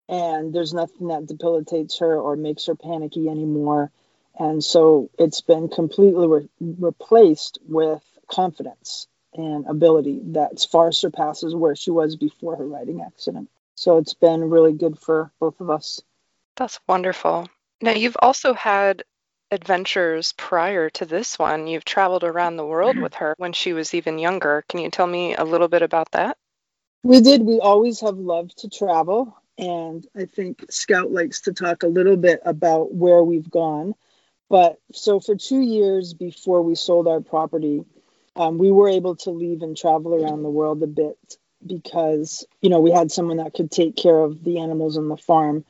and 0.08 0.54
there's 0.54 0.74
nothing 0.74 1.10
that 1.10 1.28
debilitates 1.28 2.00
her 2.00 2.18
or 2.18 2.38
makes 2.38 2.66
her 2.66 2.76
panicky 2.76 3.28
anymore. 3.28 3.92
And 4.40 4.64
so 4.64 5.10
it's 5.20 5.42
been 5.42 5.68
completely 5.68 6.26
re- 6.26 6.50
replaced 6.60 7.60
with 7.68 8.02
confidence 8.32 9.08
and 9.34 9.68
ability 9.68 10.22
that 10.28 10.66
far 10.72 10.94
surpasses 10.94 11.54
where 11.54 11.76
she 11.76 11.92
was 11.92 12.16
before 12.16 12.56
her 12.56 12.66
riding 12.66 13.02
accident. 13.02 13.50
So 13.76 13.98
it's 13.98 14.14
been 14.14 14.50
really 14.50 14.72
good 14.72 14.98
for 14.98 15.32
both 15.42 15.60
of 15.60 15.70
us. 15.70 16.02
That's 16.56 16.80
wonderful. 16.88 17.50
Now, 17.82 17.92
you've 17.92 18.18
also 18.22 18.54
had 18.54 19.04
adventures 19.52 20.34
prior 20.38 20.90
to 20.92 21.06
this 21.06 21.40
one. 21.40 21.68
You've 21.68 21.86
traveled 21.86 22.24
around 22.24 22.58
the 22.58 22.66
world 22.66 22.98
with 22.98 23.16
her 23.16 23.34
when 23.38 23.54
she 23.54 23.74
was 23.74 23.94
even 23.94 24.20
younger. 24.20 24.64
Can 24.70 24.80
you 24.80 24.90
tell 24.90 25.08
me 25.08 25.36
a 25.36 25.44
little 25.44 25.68
bit 25.68 25.82
about 25.82 26.12
that? 26.12 26.38
We 27.04 27.22
did. 27.22 27.42
We 27.44 27.60
always 27.60 28.02
have 28.02 28.18
loved 28.18 28.60
to 28.60 28.70
travel. 28.70 29.36
And 29.58 30.08
I 30.16 30.26
think 30.26 30.72
Scout 30.72 31.12
likes 31.12 31.42
to 31.42 31.54
talk 31.54 31.84
a 31.84 31.88
little 31.88 32.16
bit 32.16 32.42
about 32.46 32.94
where 32.94 33.24
we've 33.24 33.50
gone. 33.50 33.94
But 34.50 34.80
so 34.94 35.20
for 35.20 35.36
two 35.36 35.60
years 35.60 36.14
before 36.14 36.62
we 36.62 36.76
sold 36.76 37.08
our 37.08 37.22
property, 37.22 37.84
um, 38.36 38.58
we 38.58 38.72
were 38.72 38.90
able 38.90 39.16
to 39.18 39.32
leave 39.32 39.62
and 39.62 39.76
travel 39.76 40.14
around 40.16 40.44
the 40.44 40.50
world 40.50 40.82
a 40.82 40.88
bit 40.88 41.18
because, 41.66 42.46
you 42.62 42.70
know, 42.70 42.80
we 42.80 42.92
had 42.92 43.12
someone 43.12 43.38
that 43.38 43.54
could 43.54 43.70
take 43.70 43.96
care 43.96 44.18
of 44.18 44.44
the 44.44 44.60
animals 44.60 44.98
on 44.98 45.10
the 45.10 45.18
farm 45.18 45.66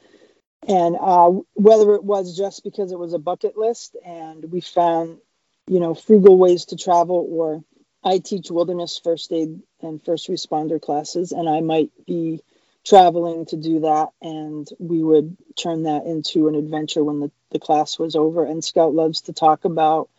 and 0.68 0.98
uh, 1.00 1.32
whether 1.54 1.94
it 1.96 2.04
was 2.04 2.38
just 2.38 2.64
because 2.64 2.92
it 2.92 3.00
was 3.00 3.14
a 3.14 3.20
bucket 3.20 3.58
list 3.58 3.96
and 4.06 4.52
we 4.52 4.62
found 4.62 5.18
you 5.68 5.80
know 5.80 5.94
frugal 5.94 6.38
ways 6.38 6.66
to 6.66 6.76
travel 6.76 7.28
or 7.30 7.64
i 8.04 8.18
teach 8.18 8.52
wilderness 8.52 9.00
first 9.04 9.32
aid 9.32 9.62
and 9.82 10.04
first 10.04 10.30
responder 10.30 10.82
classes 10.82 11.32
and 11.32 11.48
i 11.48 11.62
might 11.62 11.92
be 12.06 12.42
traveling 12.86 13.46
to 13.46 13.58
do 13.58 13.82
that 13.82 14.10
and 14.22 14.68
we 14.80 15.04
would 15.04 15.38
turn 15.56 15.84
that 15.84 16.06
into 16.06 16.48
an 16.48 16.56
adventure 16.56 17.04
when 17.04 17.20
the, 17.20 17.32
the 17.52 17.60
class 17.60 18.00
was 18.00 18.16
over. 18.16 18.46
And 18.46 18.64
scout 18.64 18.94
loves 18.94 19.22
to 19.22 19.34
talk 19.34 19.66
about 19.66 20.10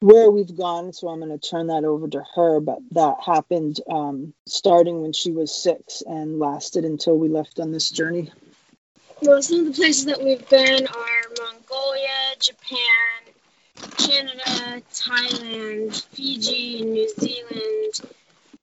where 0.00 0.30
we've 0.30 0.56
gone 0.56 0.92
so 0.92 1.08
i'm 1.08 1.20
going 1.20 1.30
to 1.30 1.48
turn 1.48 1.68
that 1.68 1.84
over 1.84 2.06
to 2.08 2.22
her 2.34 2.60
but 2.60 2.78
that 2.90 3.16
happened 3.24 3.80
um, 3.88 4.34
starting 4.44 5.00
when 5.00 5.12
she 5.12 5.30
was 5.30 5.54
six 5.54 6.02
and 6.04 6.38
lasted 6.38 6.84
until 6.84 7.16
we 7.16 7.28
left 7.28 7.58
on 7.58 7.72
this 7.72 7.90
journey 7.90 8.30
well, 9.24 9.42
some 9.42 9.60
of 9.60 9.66
the 9.66 9.72
places 9.72 10.04
that 10.06 10.22
we've 10.22 10.48
been 10.48 10.86
are 10.86 11.22
Mongolia, 11.40 12.08
Japan, 12.38 13.34
Canada, 13.96 14.82
Thailand, 14.92 16.04
Fiji, 16.12 16.84
New 16.84 17.08
Zealand, 17.18 18.12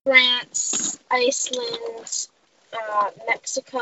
France, 0.06 1.00
Iceland, 1.10 2.28
uh, 2.74 3.10
Mexico, 3.28 3.80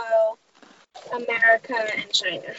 America, 1.14 1.76
and 1.98 2.12
China. 2.12 2.54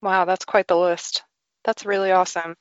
Wow, 0.00 0.24
that's 0.24 0.44
quite 0.44 0.68
the 0.68 0.76
list. 0.76 1.22
That's 1.64 1.86
really 1.86 2.12
awesome. 2.12 2.54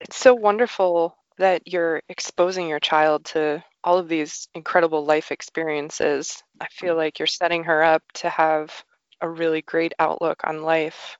It's 0.00 0.16
so 0.16 0.34
wonderful 0.34 1.16
that 1.38 1.62
you're 1.66 2.02
exposing 2.08 2.68
your 2.68 2.80
child 2.80 3.24
to 3.26 3.64
all 3.82 3.98
of 3.98 4.08
these 4.08 4.48
incredible 4.54 5.04
life 5.04 5.32
experiences. 5.32 6.42
I 6.60 6.68
feel 6.70 6.96
like 6.96 7.18
you're 7.18 7.26
setting 7.26 7.64
her 7.64 7.82
up 7.82 8.02
to 8.14 8.28
have 8.28 8.84
a 9.20 9.28
really 9.28 9.62
great 9.62 9.94
outlook 9.98 10.42
on 10.44 10.62
life. 10.62 11.18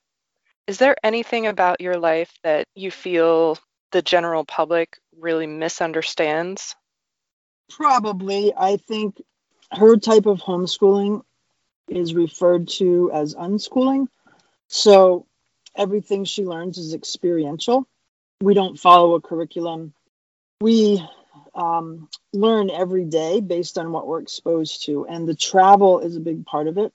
Is 0.66 0.78
there 0.78 0.96
anything 1.02 1.46
about 1.46 1.80
your 1.80 1.96
life 1.96 2.32
that 2.42 2.66
you 2.74 2.90
feel 2.90 3.58
the 3.92 4.02
general 4.02 4.44
public 4.44 4.98
really 5.18 5.46
misunderstands? 5.46 6.74
Probably. 7.70 8.52
I 8.56 8.76
think 8.76 9.22
her 9.72 9.96
type 9.96 10.26
of 10.26 10.40
homeschooling 10.40 11.22
is 11.88 12.14
referred 12.14 12.68
to 12.68 13.10
as 13.12 13.34
unschooling. 13.34 14.08
So 14.68 15.26
everything 15.76 16.24
she 16.24 16.44
learns 16.44 16.78
is 16.78 16.94
experiential. 16.94 17.86
We 18.40 18.54
don't 18.54 18.78
follow 18.78 19.14
a 19.14 19.20
curriculum. 19.20 19.94
We 20.60 21.02
um, 21.54 22.08
learn 22.32 22.70
every 22.70 23.04
day 23.04 23.40
based 23.40 23.78
on 23.78 23.92
what 23.92 24.06
we're 24.06 24.20
exposed 24.20 24.84
to, 24.86 25.06
and 25.06 25.28
the 25.28 25.34
travel 25.34 26.00
is 26.00 26.16
a 26.16 26.20
big 26.20 26.44
part 26.44 26.66
of 26.66 26.76
it 26.78 26.92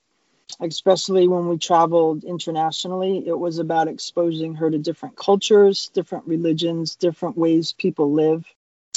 especially 0.60 1.28
when 1.28 1.48
we 1.48 1.58
traveled 1.58 2.24
internationally. 2.24 3.24
It 3.26 3.38
was 3.38 3.60
about 3.60 3.88
exposing 3.88 4.56
her 4.56 4.70
to 4.70 4.78
different 4.78 5.16
cultures, 5.16 5.90
different 5.94 6.28
religions, 6.28 6.96
different 6.96 7.38
ways 7.38 7.74
people 7.74 8.12
live, 8.14 8.46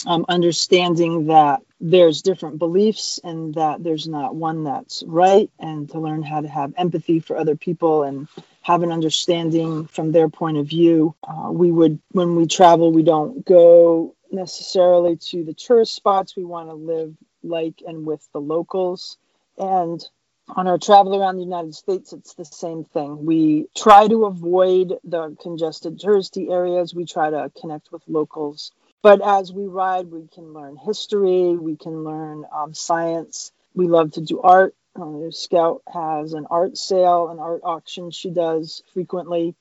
um, 0.07 0.25
understanding 0.29 1.27
that 1.27 1.63
there's 1.81 2.23
different 2.23 2.59
beliefs 2.59 3.21
and 3.23 3.55
that 3.55 3.83
there's 3.83 4.09
not 4.09 4.35
one 4.35 4.65
that's 4.65 5.03
right, 5.07 5.51
and 5.59 5.89
to 5.91 6.01
learn 6.01 6.23
how 6.23 6.41
to 6.41 6.49
have 6.49 6.73
empathy 6.77 7.21
for 7.21 7.37
other 7.37 7.57
people 7.57 8.03
and 8.03 8.29
have 8.63 8.83
an 8.83 8.91
understanding 8.91 9.87
from 9.87 10.13
their 10.13 10.29
point 10.29 10.57
of 10.57 10.67
view. 10.67 11.15
Uh, 11.23 11.51
we 11.51 11.71
would, 11.71 12.01
when 12.13 12.37
we 12.37 12.47
travel, 12.47 12.91
we 12.91 13.03
don't 13.03 13.45
go 13.45 14.15
necessarily 14.31 15.17
to 15.17 15.45
the 15.45 15.55
tourist 15.55 15.95
spots. 15.95 16.37
We 16.37 16.45
want 16.45 16.69
to 16.71 16.75
live 16.75 17.15
like 17.43 17.83
and 17.87 18.07
with 18.07 18.27
the 18.33 18.41
locals. 18.41 19.19
And 19.59 20.03
on 20.49 20.67
our 20.67 20.79
travel 20.79 21.17
around 21.17 21.37
the 21.37 21.43
United 21.43 21.75
States, 21.75 22.13
it's 22.13 22.35
the 22.35 22.45
same 22.45 22.85
thing. 22.85 23.25
We 23.25 23.67
try 23.77 24.07
to 24.09 24.27
avoid 24.27 24.99
the 25.05 25.37
congested 25.41 25.99
touristy 25.99 26.51
areas. 26.51 26.95
We 26.95 27.07
try 27.07 27.31
to 27.31 27.51
connect 27.61 27.91
with 27.93 28.03
locals. 28.09 28.71
But 29.03 29.21
as 29.21 29.53
we 29.53 29.67
ride, 29.67 30.11
we 30.11 30.29
can 30.29 30.53
learn 30.53 30.77
history, 30.77 31.57
we 31.57 31.77
can 31.77 32.05
learn 32.05 32.45
um, 32.53 32.75
science. 32.75 33.53
We 33.75 33.87
love 33.89 34.13
to 34.13 34.21
do 34.21 34.41
art. 34.41 34.75
Uh, 34.97 35.31
Scout 35.31 35.83
has 35.93 36.35
an 36.35 36.47
art 36.51 36.79
sale, 36.79 37.29
an 37.29 37.39
art 37.39 37.63
auction 37.65 38.11
she 38.11 38.31
does 38.31 38.83
frequently. 38.93 39.57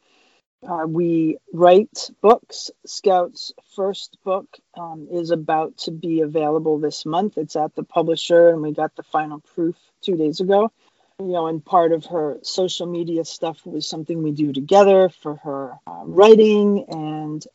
Uh, 0.65 0.86
we 0.88 1.38
write 1.52 2.10
books. 2.22 2.72
Scout's 2.86 3.52
first 3.76 4.17
book 4.24 4.48
um, 4.78 5.10
is 5.12 5.32
about 5.32 5.76
to 5.80 5.91
be 5.91 6.22
available 6.22 6.80
this 6.80 7.06
month. 7.06 7.38
It's 7.38 7.58
at 7.58 7.76
the 7.76 7.84
publisher, 7.84 8.50
and 8.50 8.62
we 8.62 8.72
got 8.72 8.96
the 8.96 9.04
final 9.04 9.39
proof 9.39 9.76
two 10.03 10.15
days 10.17 10.39
ago. 10.39 10.71
You 11.19 11.27
know, 11.27 11.47
and 11.47 11.63
part 11.63 11.91
of 11.91 12.05
her 12.05 12.39
social 12.41 12.87
media 12.87 13.23
stuff 13.23 13.65
was 13.65 13.87
something 13.87 14.23
we 14.23 14.31
do 14.31 14.51
together 14.51 15.09
for 15.09 15.35
her 15.37 15.73
uh, 15.85 16.01
writing, 16.05 16.85
and 16.89 17.45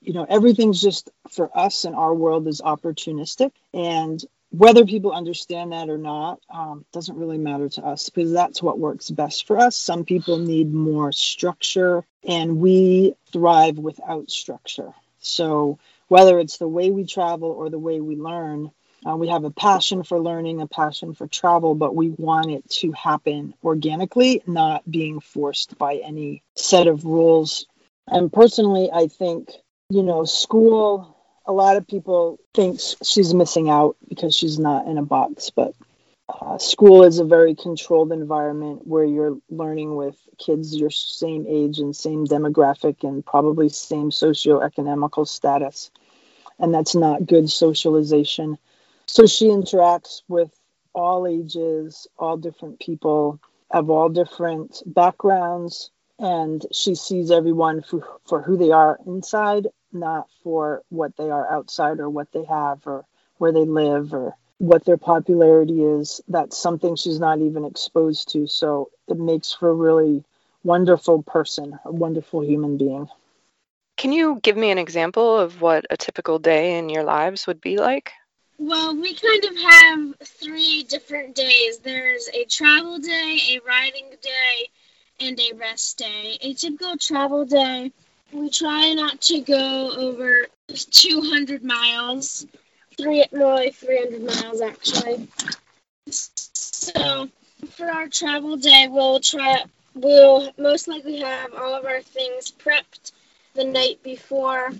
you 0.00 0.12
know, 0.12 0.24
everything's 0.28 0.80
just 0.80 1.10
for 1.30 1.50
us 1.56 1.84
and 1.84 1.94
our 1.94 2.14
world 2.14 2.46
is 2.46 2.60
opportunistic. 2.60 3.50
And 3.74 4.22
whether 4.50 4.86
people 4.86 5.12
understand 5.12 5.72
that 5.72 5.90
or 5.90 5.98
not 5.98 6.40
um, 6.50 6.84
doesn't 6.92 7.16
really 7.16 7.38
matter 7.38 7.68
to 7.68 7.82
us 7.84 8.08
because 8.08 8.32
that's 8.32 8.62
what 8.62 8.78
works 8.78 9.10
best 9.10 9.46
for 9.46 9.58
us. 9.58 9.76
Some 9.76 10.04
people 10.04 10.38
need 10.38 10.72
more 10.72 11.12
structure, 11.12 12.04
and 12.24 12.58
we 12.58 13.14
thrive 13.32 13.78
without 13.78 14.30
structure. 14.30 14.94
So, 15.20 15.78
whether 16.06 16.38
it's 16.38 16.56
the 16.56 16.68
way 16.68 16.90
we 16.90 17.04
travel 17.04 17.50
or 17.50 17.68
the 17.68 17.78
way 17.78 18.00
we 18.00 18.16
learn, 18.16 18.70
uh, 19.06 19.16
we 19.16 19.28
have 19.28 19.44
a 19.44 19.50
passion 19.50 20.02
for 20.02 20.18
learning, 20.20 20.60
a 20.60 20.66
passion 20.66 21.14
for 21.14 21.26
travel, 21.26 21.74
but 21.74 21.94
we 21.94 22.10
want 22.10 22.50
it 22.50 22.68
to 22.70 22.92
happen 22.92 23.54
organically, 23.62 24.42
not 24.46 24.88
being 24.90 25.20
forced 25.20 25.78
by 25.78 25.96
any 25.96 26.42
set 26.56 26.86
of 26.86 27.04
rules. 27.04 27.66
And 28.06 28.32
personally, 28.32 28.90
I 28.92 29.08
think, 29.08 29.50
you 29.90 30.02
know, 30.02 30.24
school 30.24 31.16
a 31.46 31.52
lot 31.52 31.76
of 31.76 31.86
people 31.86 32.38
think 32.54 32.80
she's 33.02 33.32
missing 33.32 33.70
out 33.70 33.96
because 34.08 34.34
she's 34.34 34.58
not 34.58 34.86
in 34.86 34.98
a 34.98 35.02
box, 35.02 35.50
but 35.50 35.74
Uh, 36.28 36.58
school 36.58 37.04
is 37.04 37.18
a 37.20 37.24
very 37.24 37.54
controlled 37.54 38.12
environment 38.12 38.86
where 38.86 39.04
you're 39.04 39.38
learning 39.48 39.96
with 39.96 40.14
kids 40.36 40.76
your 40.76 40.90
same 40.90 41.46
age 41.48 41.80
and 41.80 41.96
same 41.96 42.26
demographic 42.26 43.02
and 43.02 43.24
probably 43.24 43.70
same 43.70 44.10
socioeconomical 44.10 45.26
status. 45.26 45.90
And 46.58 46.74
that's 46.74 46.94
not 46.94 47.24
good 47.24 47.48
socialization. 47.48 48.58
So 49.08 49.26
she 49.26 49.46
interacts 49.46 50.22
with 50.28 50.50
all 50.94 51.26
ages, 51.26 52.06
all 52.18 52.36
different 52.36 52.78
people 52.78 53.40
of 53.70 53.88
all 53.90 54.10
different 54.10 54.82
backgrounds, 54.86 55.90
and 56.18 56.64
she 56.72 56.94
sees 56.94 57.30
everyone 57.30 57.82
for, 57.82 58.20
for 58.26 58.42
who 58.42 58.56
they 58.58 58.70
are 58.70 58.98
inside, 59.06 59.68
not 59.92 60.28
for 60.42 60.82
what 60.90 61.16
they 61.16 61.30
are 61.30 61.50
outside 61.50 62.00
or 62.00 62.10
what 62.10 62.30
they 62.32 62.44
have 62.44 62.86
or 62.86 63.06
where 63.38 63.52
they 63.52 63.64
live 63.64 64.12
or 64.12 64.36
what 64.58 64.84
their 64.84 64.98
popularity 64.98 65.82
is. 65.82 66.20
That's 66.28 66.58
something 66.58 66.94
she's 66.94 67.18
not 67.18 67.40
even 67.40 67.64
exposed 67.64 68.28
to. 68.32 68.46
So 68.46 68.90
it 69.08 69.18
makes 69.18 69.54
for 69.54 69.70
a 69.70 69.74
really 69.74 70.22
wonderful 70.64 71.22
person, 71.22 71.78
a 71.84 71.92
wonderful 71.92 72.44
human 72.44 72.76
being. 72.76 73.08
Can 73.96 74.12
you 74.12 74.38
give 74.42 74.56
me 74.56 74.70
an 74.70 74.78
example 74.78 75.38
of 75.38 75.62
what 75.62 75.86
a 75.88 75.96
typical 75.96 76.38
day 76.38 76.78
in 76.78 76.90
your 76.90 77.04
lives 77.04 77.46
would 77.46 77.60
be 77.60 77.78
like? 77.78 78.12
Well, 78.60 78.96
we 78.96 79.14
kind 79.14 79.44
of 79.44 79.56
have 79.56 80.14
three 80.24 80.82
different 80.82 81.36
days. 81.36 81.78
There's 81.78 82.28
a 82.34 82.44
travel 82.44 82.98
day, 82.98 83.38
a 83.52 83.60
riding 83.64 84.10
day, 84.20 84.68
and 85.20 85.38
a 85.38 85.56
rest 85.56 85.98
day. 85.98 86.38
A 86.40 86.54
typical 86.54 86.96
travel 86.96 87.44
day, 87.44 87.92
we 88.32 88.50
try 88.50 88.94
not 88.94 89.20
to 89.22 89.40
go 89.40 89.92
over 89.96 90.48
200 90.74 91.62
miles. 91.62 92.46
Three, 92.96 93.24
no, 93.30 93.54
like 93.54 93.76
300 93.76 94.22
miles 94.24 94.60
actually. 94.60 95.28
So 96.10 97.28
for 97.70 97.88
our 97.88 98.08
travel 98.08 98.56
day, 98.56 98.88
we'll 98.90 99.20
try. 99.20 99.64
We'll 99.94 100.50
most 100.58 100.88
likely 100.88 101.20
have 101.20 101.54
all 101.54 101.76
of 101.76 101.84
our 101.84 102.02
things 102.02 102.50
prepped 102.50 103.12
the 103.54 103.64
night 103.64 104.02
before, 104.02 104.72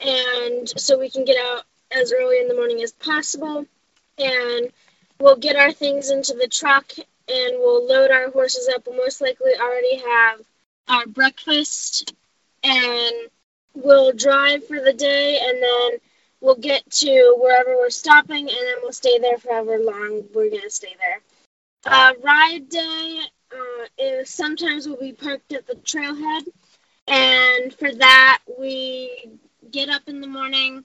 and 0.00 0.68
so 0.68 0.98
we 0.98 1.08
can 1.08 1.24
get 1.24 1.38
out 1.38 1.64
as 1.94 2.12
early 2.12 2.40
in 2.40 2.48
the 2.48 2.54
morning 2.54 2.82
as 2.82 2.92
possible. 2.92 3.66
And 4.18 4.72
we'll 5.18 5.36
get 5.36 5.56
our 5.56 5.72
things 5.72 6.10
into 6.10 6.34
the 6.34 6.48
truck 6.48 6.92
and 6.98 7.56
we'll 7.58 7.86
load 7.86 8.10
our 8.10 8.30
horses 8.30 8.68
up. 8.74 8.86
We'll 8.86 8.96
most 8.96 9.20
likely 9.20 9.52
already 9.60 9.96
have 9.98 10.40
our 10.88 11.06
breakfast 11.06 12.14
and 12.62 13.12
we'll 13.74 14.12
drive 14.12 14.66
for 14.66 14.80
the 14.80 14.92
day 14.92 15.38
and 15.40 15.62
then 15.62 16.00
we'll 16.40 16.56
get 16.56 16.88
to 16.90 17.36
wherever 17.38 17.76
we're 17.76 17.90
stopping 17.90 18.48
and 18.48 18.48
then 18.48 18.76
we'll 18.82 18.92
stay 18.92 19.18
there 19.18 19.38
for 19.38 19.52
however 19.52 19.78
long 19.78 20.24
we're 20.34 20.50
going 20.50 20.62
to 20.62 20.70
stay 20.70 20.94
there. 20.98 21.20
Uh, 21.84 22.12
ride 22.22 22.68
day 22.68 23.20
uh, 23.52 23.86
is 23.98 24.30
sometimes 24.30 24.86
we'll 24.86 25.00
be 25.00 25.12
parked 25.12 25.52
at 25.52 25.66
the 25.66 25.74
trailhead 25.74 26.42
and 27.08 27.74
for 27.74 27.92
that 27.92 28.38
we 28.58 29.30
get 29.70 29.88
up 29.88 30.02
in 30.08 30.20
the 30.20 30.26
morning 30.26 30.84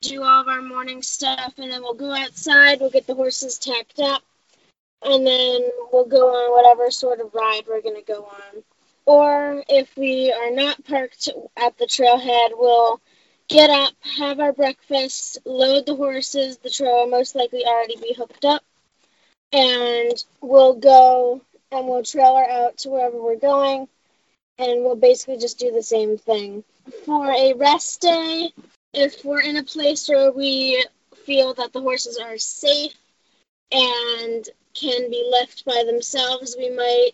do 0.00 0.22
all 0.22 0.40
of 0.42 0.48
our 0.48 0.62
morning 0.62 1.02
stuff, 1.02 1.54
and 1.58 1.72
then 1.72 1.82
we'll 1.82 1.94
go 1.94 2.12
outside. 2.12 2.80
We'll 2.80 2.90
get 2.90 3.06
the 3.06 3.14
horses 3.14 3.58
tacked 3.58 3.98
up, 3.98 4.22
and 5.02 5.26
then 5.26 5.70
we'll 5.92 6.06
go 6.06 6.28
on 6.28 6.52
whatever 6.52 6.90
sort 6.90 7.20
of 7.20 7.34
ride 7.34 7.62
we're 7.68 7.82
going 7.82 7.96
to 7.96 8.12
go 8.12 8.24
on. 8.24 8.62
Or 9.06 9.64
if 9.68 9.96
we 9.96 10.32
are 10.32 10.50
not 10.50 10.84
parked 10.84 11.28
at 11.56 11.78
the 11.78 11.86
trailhead, 11.86 12.50
we'll 12.52 13.00
get 13.48 13.70
up, 13.70 13.92
have 14.18 14.38
our 14.38 14.52
breakfast, 14.52 15.38
load 15.44 15.86
the 15.86 15.96
horses. 15.96 16.58
The 16.58 16.70
trail 16.70 17.04
will 17.04 17.10
most 17.10 17.34
likely 17.34 17.64
already 17.64 17.96
be 17.96 18.14
hooked 18.14 18.44
up, 18.44 18.62
and 19.52 20.12
we'll 20.40 20.74
go 20.74 21.40
and 21.72 21.86
we'll 21.86 22.02
trailer 22.02 22.48
out 22.48 22.78
to 22.78 22.90
wherever 22.90 23.20
we're 23.20 23.36
going, 23.36 23.88
and 24.58 24.84
we'll 24.84 24.96
basically 24.96 25.38
just 25.38 25.58
do 25.58 25.72
the 25.72 25.82
same 25.82 26.18
thing. 26.18 26.62
For 27.04 27.30
a 27.30 27.54
rest 27.54 28.00
day, 28.00 28.52
if 28.92 29.24
we're 29.24 29.40
in 29.40 29.56
a 29.56 29.62
place 29.62 30.08
where 30.08 30.32
we 30.32 30.84
feel 31.24 31.54
that 31.54 31.72
the 31.72 31.80
horses 31.80 32.18
are 32.18 32.38
safe 32.38 32.94
and 33.70 34.48
can 34.74 35.10
be 35.10 35.28
left 35.30 35.64
by 35.64 35.84
themselves, 35.86 36.56
we 36.58 36.70
might 36.70 37.10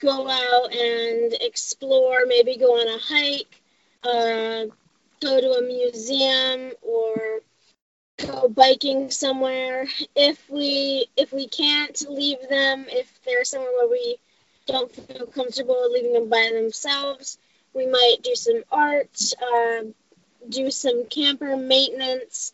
go 0.00 0.28
out 0.28 0.74
and 0.74 1.34
explore, 1.40 2.26
maybe 2.26 2.56
go 2.56 2.80
on 2.80 2.88
a 2.88 2.98
hike, 2.98 3.60
uh, 4.02 4.64
go 5.20 5.40
to 5.40 5.52
a 5.52 5.62
museum, 5.62 6.72
or 6.82 7.40
go 8.18 8.48
biking 8.48 9.10
somewhere. 9.10 9.86
If 10.14 10.48
we 10.50 11.06
if 11.16 11.32
we 11.32 11.48
can't 11.48 11.98
leave 12.10 12.48
them, 12.48 12.86
if 12.88 13.08
there's 13.24 13.50
somewhere 13.50 13.72
where 13.72 13.88
we 13.90 14.16
don't 14.66 14.90
feel 14.94 15.26
comfortable 15.26 15.90
leaving 15.92 16.12
them 16.14 16.28
by 16.28 16.50
themselves, 16.52 17.38
we 17.72 17.86
might 17.86 18.16
do 18.22 18.34
some 18.34 18.62
art. 18.70 19.10
Uh, 19.40 19.82
do 20.48 20.70
some 20.70 21.06
camper 21.06 21.56
maintenance, 21.56 22.52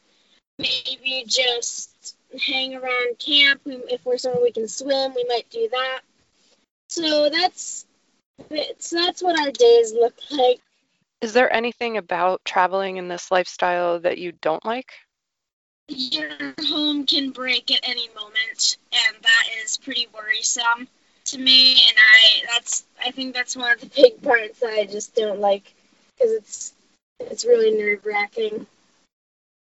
maybe 0.58 1.24
just 1.26 2.16
hang 2.46 2.74
around 2.74 3.18
camp. 3.18 3.62
If 3.66 4.04
we're 4.04 4.18
somewhere 4.18 4.42
we 4.42 4.52
can 4.52 4.68
swim, 4.68 5.14
we 5.14 5.24
might 5.28 5.48
do 5.50 5.68
that. 5.70 6.00
So 6.88 7.28
that's 7.30 7.86
so 8.78 8.96
that's 8.96 9.22
what 9.22 9.38
our 9.38 9.50
days 9.50 9.92
look 9.92 10.14
like. 10.30 10.60
Is 11.20 11.32
there 11.34 11.52
anything 11.52 11.98
about 11.98 12.44
traveling 12.44 12.96
in 12.96 13.08
this 13.08 13.30
lifestyle 13.30 14.00
that 14.00 14.18
you 14.18 14.32
don't 14.32 14.64
like? 14.64 14.92
Your 15.88 16.54
home 16.66 17.04
can 17.04 17.30
break 17.30 17.70
at 17.70 17.80
any 17.82 18.08
moment, 18.14 18.78
and 18.92 19.16
that 19.22 19.44
is 19.62 19.76
pretty 19.76 20.08
worrisome 20.14 20.88
to 21.26 21.38
me. 21.38 21.72
And 21.72 21.96
I 21.98 22.46
that's 22.54 22.84
I 23.04 23.10
think 23.10 23.34
that's 23.34 23.56
one 23.56 23.72
of 23.72 23.80
the 23.80 23.86
big 23.86 24.22
parts 24.22 24.60
that 24.60 24.72
I 24.72 24.86
just 24.86 25.14
don't 25.14 25.40
like 25.40 25.74
because 26.16 26.32
it's 26.32 26.72
it's 27.20 27.44
really 27.44 27.70
nerve 27.70 28.04
wracking. 28.04 28.66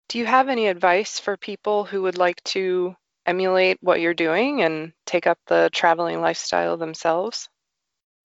Do 0.08 0.18
you 0.18 0.26
have 0.26 0.48
any 0.48 0.68
advice 0.68 1.18
for 1.18 1.36
people 1.36 1.84
who 1.84 2.02
would 2.02 2.16
like 2.16 2.42
to 2.44 2.96
emulate 3.26 3.78
what 3.82 4.00
you're 4.00 4.14
doing 4.14 4.62
and 4.62 4.92
take 5.04 5.26
up 5.26 5.38
the 5.46 5.68
traveling 5.72 6.20
lifestyle 6.20 6.76
themselves? 6.76 7.48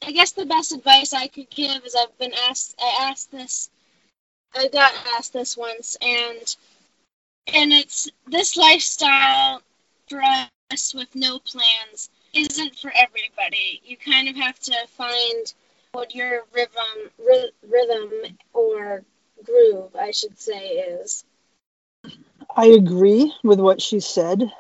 I 0.06 0.12
guess 0.12 0.32
the 0.32 0.46
best 0.46 0.72
advice 0.72 1.14
I 1.14 1.28
could 1.28 1.50
give 1.50 1.86
is 1.86 1.96
I've 1.96 2.18
been 2.18 2.34
asked 2.50 2.76
I 2.82 3.10
asked 3.10 3.32
this 3.32 3.70
I 4.56 4.68
got 4.68 4.94
asked 5.16 5.34
this 5.34 5.58
once 5.58 5.98
and 6.02 6.56
and 7.48 7.74
it's 7.74 8.10
this 8.28 8.56
lifestyle 8.56 9.62
for 10.10 10.22
us 10.72 10.94
with 10.94 11.14
no 11.16 11.40
plans 11.40 12.10
isn't 12.34 12.78
for 12.80 12.92
everybody. 12.96 13.82
You 13.86 13.98
kind 13.98 14.28
of 14.30 14.36
have 14.36 14.60
to 14.60 14.76
find 14.88 15.54
what 15.92 16.16
your 16.16 16.44
rhythm 16.54 17.12
rhythm 17.70 18.38
or 18.54 19.04
groove, 19.46 19.96
I 19.96 20.12
should 20.12 20.40
say, 20.40 20.70
is. 20.70 21.24
I 22.56 22.68
agree 22.68 23.34
with 23.44 23.60
what 23.60 23.82
she 23.82 24.00
said. 24.00 24.52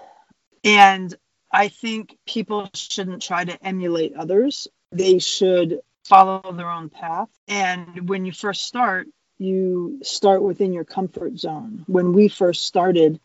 And 0.63 1.13
I 1.52 1.67
think 1.67 2.17
people 2.26 2.69
shouldn't 2.74 3.22
try 3.22 3.43
to 3.43 3.65
emulate 3.65 4.15
others. 4.15 4.67
They 4.91 5.19
should 5.19 5.82
follow 6.06 6.52
their 6.54 6.69
own 6.69 6.89
path. 6.89 7.30
And 7.48 8.10
when 8.10 8.26
you 8.26 8.32
first 8.32 8.65
start, 8.65 9.08
you 9.38 10.00
start 10.04 10.41
within 10.41 10.74
your 10.74 10.84
comfort 10.86 11.38
zone. 11.38 11.84
When 11.88 12.13
we 12.13 12.28
first 12.28 12.65
started, 12.65 13.19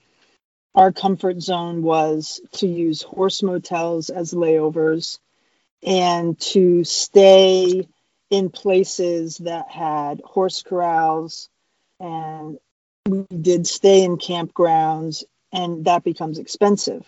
our 0.74 0.92
comfort 0.92 1.40
zone 1.40 1.82
was 1.82 2.40
to 2.52 2.66
use 2.66 3.02
horse 3.02 3.42
motels 3.42 4.10
as 4.10 4.32
layovers 4.32 5.18
and 5.82 6.38
to 6.40 6.84
stay 6.84 7.88
in 8.30 8.50
places 8.50 9.38
that 9.38 9.70
had 9.70 10.20
horse 10.24 10.62
corrals 10.62 11.48
and 12.00 12.58
we 13.06 13.24
did 13.40 13.66
stay 13.66 14.04
in 14.04 14.18
campgrounds 14.18 15.24
and 15.52 15.86
that 15.86 16.04
becomes 16.04 16.38
expensive. 16.38 17.04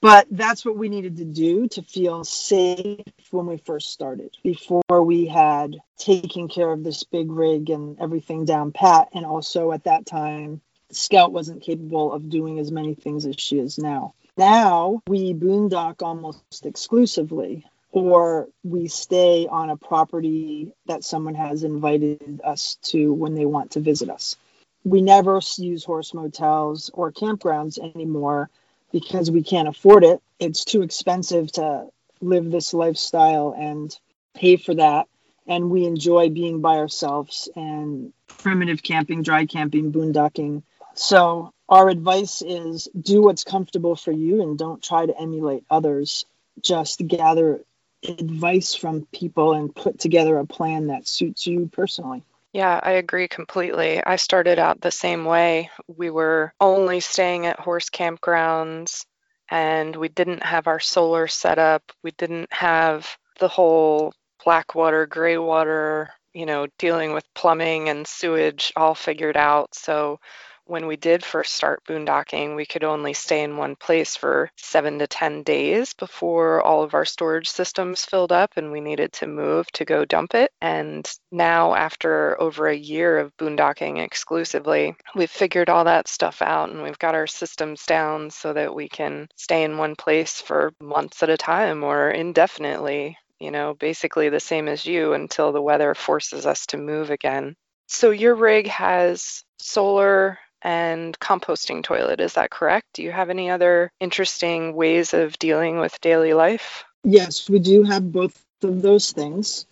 But 0.00 0.26
that's 0.30 0.66
what 0.66 0.76
we 0.76 0.90
needed 0.90 1.16
to 1.16 1.24
do 1.24 1.66
to 1.68 1.82
feel 1.82 2.24
safe 2.24 3.00
when 3.30 3.46
we 3.46 3.56
first 3.56 3.90
started 3.90 4.36
before 4.42 5.02
we 5.02 5.26
had 5.26 5.76
taken 5.96 6.48
care 6.48 6.70
of 6.70 6.84
this 6.84 7.04
big 7.04 7.30
rig 7.30 7.70
and 7.70 7.98
everything 7.98 8.44
down 8.44 8.72
pat. 8.72 9.08
And 9.14 9.24
also 9.24 9.72
at 9.72 9.84
that 9.84 10.04
time 10.04 10.60
scout 10.90 11.32
wasn't 11.32 11.62
capable 11.62 12.12
of 12.12 12.28
doing 12.28 12.58
as 12.58 12.70
many 12.70 12.94
things 12.94 13.24
as 13.24 13.36
she 13.38 13.58
is 13.58 13.78
now. 13.78 14.14
Now 14.36 15.00
we 15.06 15.32
boondock 15.32 16.02
almost 16.02 16.66
exclusively 16.66 17.64
or 17.94 18.48
we 18.64 18.88
stay 18.88 19.46
on 19.46 19.70
a 19.70 19.76
property 19.76 20.72
that 20.86 21.04
someone 21.04 21.36
has 21.36 21.62
invited 21.62 22.40
us 22.42 22.76
to 22.82 23.12
when 23.12 23.36
they 23.36 23.46
want 23.46 23.70
to 23.70 23.80
visit 23.80 24.10
us. 24.10 24.34
We 24.82 25.00
never 25.00 25.40
use 25.58 25.84
horse 25.84 26.12
motels 26.12 26.90
or 26.92 27.12
campgrounds 27.12 27.78
anymore 27.78 28.50
because 28.90 29.30
we 29.30 29.44
can't 29.44 29.68
afford 29.68 30.02
it. 30.02 30.20
It's 30.40 30.64
too 30.64 30.82
expensive 30.82 31.52
to 31.52 31.86
live 32.20 32.50
this 32.50 32.74
lifestyle 32.74 33.54
and 33.56 33.96
pay 34.34 34.56
for 34.56 34.74
that. 34.74 35.06
And 35.46 35.70
we 35.70 35.84
enjoy 35.84 36.30
being 36.30 36.60
by 36.60 36.78
ourselves 36.78 37.48
and 37.54 38.12
primitive 38.38 38.82
camping, 38.82 39.22
dry 39.22 39.46
camping, 39.46 39.92
boondocking. 39.92 40.64
So 40.94 41.52
our 41.68 41.88
advice 41.88 42.42
is 42.42 42.88
do 43.00 43.22
what's 43.22 43.44
comfortable 43.44 43.94
for 43.94 44.10
you 44.10 44.42
and 44.42 44.58
don't 44.58 44.82
try 44.82 45.06
to 45.06 45.16
emulate 45.16 45.64
others. 45.70 46.24
Just 46.60 47.06
gather 47.06 47.60
advice 48.04 48.74
from 48.74 49.06
people 49.12 49.52
and 49.54 49.74
put 49.74 49.98
together 49.98 50.38
a 50.38 50.46
plan 50.46 50.88
that 50.88 51.08
suits 51.08 51.46
you 51.46 51.68
personally. 51.72 52.22
Yeah, 52.52 52.78
I 52.82 52.92
agree 52.92 53.26
completely. 53.26 54.02
I 54.04 54.16
started 54.16 54.60
out 54.60 54.80
the 54.80 54.92
same 54.92 55.24
way. 55.24 55.70
We 55.88 56.10
were 56.10 56.52
only 56.60 57.00
staying 57.00 57.46
at 57.46 57.58
horse 57.58 57.90
campgrounds 57.90 59.06
and 59.50 59.94
we 59.96 60.08
didn't 60.08 60.44
have 60.44 60.68
our 60.68 60.80
solar 60.80 61.26
set 61.26 61.58
up. 61.58 61.82
We 62.02 62.12
didn't 62.12 62.52
have 62.52 63.16
the 63.40 63.48
whole 63.48 64.14
black 64.44 64.74
water, 64.74 65.06
gray 65.06 65.36
water, 65.36 66.10
you 66.32 66.46
know, 66.46 66.68
dealing 66.78 67.12
with 67.12 67.24
plumbing 67.34 67.88
and 67.88 68.06
sewage 68.06 68.72
all 68.76 68.94
figured 68.94 69.36
out. 69.36 69.74
So 69.74 70.20
when 70.66 70.86
we 70.86 70.96
did 70.96 71.24
first 71.24 71.54
start 71.54 71.84
boondocking, 71.84 72.56
we 72.56 72.64
could 72.64 72.84
only 72.84 73.12
stay 73.12 73.42
in 73.42 73.56
one 73.56 73.76
place 73.76 74.16
for 74.16 74.50
seven 74.56 74.98
to 74.98 75.06
10 75.06 75.42
days 75.42 75.92
before 75.94 76.62
all 76.62 76.82
of 76.82 76.94
our 76.94 77.04
storage 77.04 77.48
systems 77.48 78.04
filled 78.04 78.32
up 78.32 78.52
and 78.56 78.72
we 78.72 78.80
needed 78.80 79.12
to 79.12 79.26
move 79.26 79.70
to 79.72 79.84
go 79.84 80.04
dump 80.04 80.34
it. 80.34 80.50
And 80.60 81.08
now, 81.30 81.74
after 81.74 82.40
over 82.40 82.68
a 82.68 82.76
year 82.76 83.18
of 83.18 83.36
boondocking 83.36 84.02
exclusively, 84.02 84.96
we've 85.14 85.30
figured 85.30 85.68
all 85.68 85.84
that 85.84 86.08
stuff 86.08 86.40
out 86.40 86.70
and 86.70 86.82
we've 86.82 86.98
got 86.98 87.14
our 87.14 87.26
systems 87.26 87.84
down 87.84 88.30
so 88.30 88.52
that 88.52 88.74
we 88.74 88.88
can 88.88 89.28
stay 89.36 89.64
in 89.64 89.76
one 89.76 89.96
place 89.96 90.40
for 90.40 90.72
months 90.80 91.22
at 91.22 91.30
a 91.30 91.36
time 91.36 91.84
or 91.84 92.10
indefinitely. 92.10 93.18
You 93.38 93.50
know, 93.50 93.74
basically 93.74 94.30
the 94.30 94.40
same 94.40 94.68
as 94.68 94.86
you 94.86 95.12
until 95.12 95.52
the 95.52 95.60
weather 95.60 95.94
forces 95.94 96.46
us 96.46 96.66
to 96.66 96.78
move 96.78 97.10
again. 97.10 97.56
So, 97.86 98.10
your 98.10 98.34
rig 98.34 98.68
has 98.68 99.44
solar 99.58 100.38
and 100.64 101.16
composting 101.20 101.84
toilet. 101.84 102.20
Is 102.20 102.32
that 102.34 102.50
correct? 102.50 102.86
Do 102.94 103.02
you 103.02 103.12
have 103.12 103.30
any 103.30 103.50
other 103.50 103.92
interesting 104.00 104.74
ways 104.74 105.14
of 105.14 105.38
dealing 105.38 105.78
with 105.78 106.00
daily 106.00 106.32
life? 106.32 106.84
Yes, 107.04 107.48
we 107.48 107.58
do 107.58 107.82
have 107.82 108.10
both 108.10 108.42
of 108.62 108.80
those 108.80 109.12
things. 109.12 109.66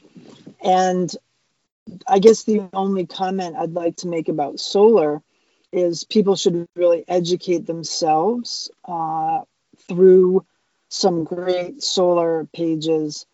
And 0.62 1.11
I 2.07 2.18
guess 2.18 2.44
the 2.44 2.68
only 2.74 3.07
comment 3.07 3.57
I'd 3.57 3.72
like 3.72 3.96
to 3.96 4.09
make 4.09 4.28
about 4.28 4.61
solar 4.61 5.22
is 5.72 6.05
people 6.05 6.37
should 6.37 6.68
really 6.76 7.05
educate 7.09 7.66
themselves 7.66 8.70
uh, 8.85 9.40
through 9.88 10.44
some 10.90 11.24
great 11.24 11.83
solar 11.83 12.46
pages 12.52 13.24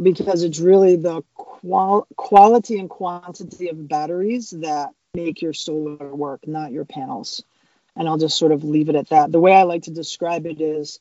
because 0.00 0.42
it's 0.42 0.60
really 0.60 0.96
the 0.96 1.22
qual- 1.34 2.06
quality 2.16 2.78
and 2.78 2.90
quantity 2.90 3.70
of 3.70 3.88
batteries 3.88 4.50
that 4.50 4.90
make 5.16 5.42
your 5.42 5.52
solar 5.52 6.14
work, 6.14 6.46
not 6.46 6.70
your 6.70 6.84
panels. 6.84 7.42
And 7.96 8.06
I'll 8.06 8.18
just 8.18 8.38
sort 8.38 8.52
of 8.52 8.62
leave 8.62 8.88
it 8.88 8.94
at 8.94 9.08
that. 9.08 9.32
The 9.32 9.40
way 9.40 9.54
I 9.54 9.62
like 9.62 9.84
to 9.84 9.90
describe 9.90 10.46
it 10.46 10.60
is, 10.60 11.00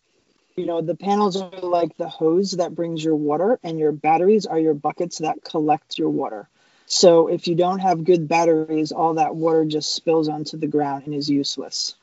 you 0.56 0.66
know, 0.66 0.82
the 0.82 0.96
panels 0.96 1.40
are 1.40 1.52
like 1.62 1.96
the 1.98 2.08
hose 2.08 2.54
that 2.54 2.74
brings 2.74 3.04
your 3.04 3.16
water, 3.16 3.60
and 3.62 3.78
your 3.78 3.92
batteries 3.92 4.46
are 4.46 4.58
your 4.58 4.74
buckets 4.74 5.18
that 5.18 5.44
collect 5.44 6.00
your 6.00 6.10
water. 6.10 6.48
So 6.86 7.28
if 7.28 7.48
you 7.48 7.56
don't 7.56 7.80
have 7.80 8.06
good 8.06 8.28
batteries, 8.28 8.92
all 8.92 9.16
that 9.16 9.36
water 9.36 9.66
just 9.66 9.94
spills 9.94 10.30
onto 10.30 10.58
the 10.58 10.68
ground 10.68 11.06
and 11.06 11.16
is 11.16 11.30
useless. 11.30 11.96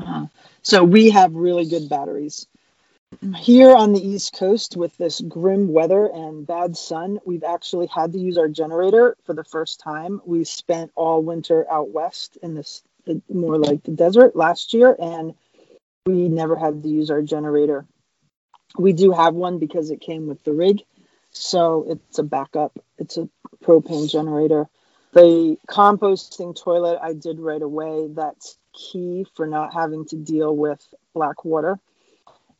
Uh, 0.00 0.26
so 0.62 0.82
we 0.84 1.10
have 1.10 1.34
really 1.34 1.66
good 1.68 1.88
batteries. 1.88 2.46
Here 3.36 3.74
on 3.74 3.92
the 3.92 4.06
East 4.06 4.34
Coast, 4.34 4.76
with 4.76 4.96
this 4.96 5.20
grim 5.20 5.72
weather 5.72 6.06
and 6.06 6.46
bad 6.46 6.76
sun, 6.76 7.18
we've 7.24 7.44
actually 7.44 7.86
had 7.86 8.12
to 8.12 8.18
use 8.18 8.38
our 8.38 8.48
generator 8.48 9.16
for 9.24 9.34
the 9.34 9.44
first 9.44 9.80
time. 9.80 10.20
We 10.24 10.44
spent 10.44 10.92
all 10.94 11.22
winter 11.22 11.66
out 11.70 11.90
west 11.90 12.38
in 12.42 12.54
this 12.54 12.82
more 13.28 13.58
like 13.58 13.82
the 13.82 13.92
desert 13.92 14.34
last 14.34 14.72
year, 14.72 14.96
and 14.98 15.34
we 16.06 16.28
never 16.28 16.56
had 16.56 16.82
to 16.82 16.88
use 16.88 17.10
our 17.10 17.22
generator. 17.22 17.86
We 18.78 18.92
do 18.92 19.12
have 19.12 19.34
one 19.34 19.58
because 19.58 19.90
it 19.90 20.00
came 20.00 20.26
with 20.26 20.42
the 20.44 20.52
rig, 20.52 20.82
so 21.30 21.84
it's 21.88 22.18
a 22.18 22.22
backup. 22.22 22.78
It's 22.98 23.16
a 23.16 23.28
propane 23.62 24.10
generator. 24.10 24.68
The 25.12 25.58
composting 25.68 26.56
toilet 26.60 26.98
I 27.02 27.12
did 27.12 27.38
right 27.38 27.62
away. 27.62 28.08
That's 28.10 28.56
key 28.72 29.26
for 29.34 29.46
not 29.46 29.72
having 29.72 30.06
to 30.06 30.16
deal 30.16 30.56
with 30.56 30.82
black 31.12 31.44
water 31.44 31.78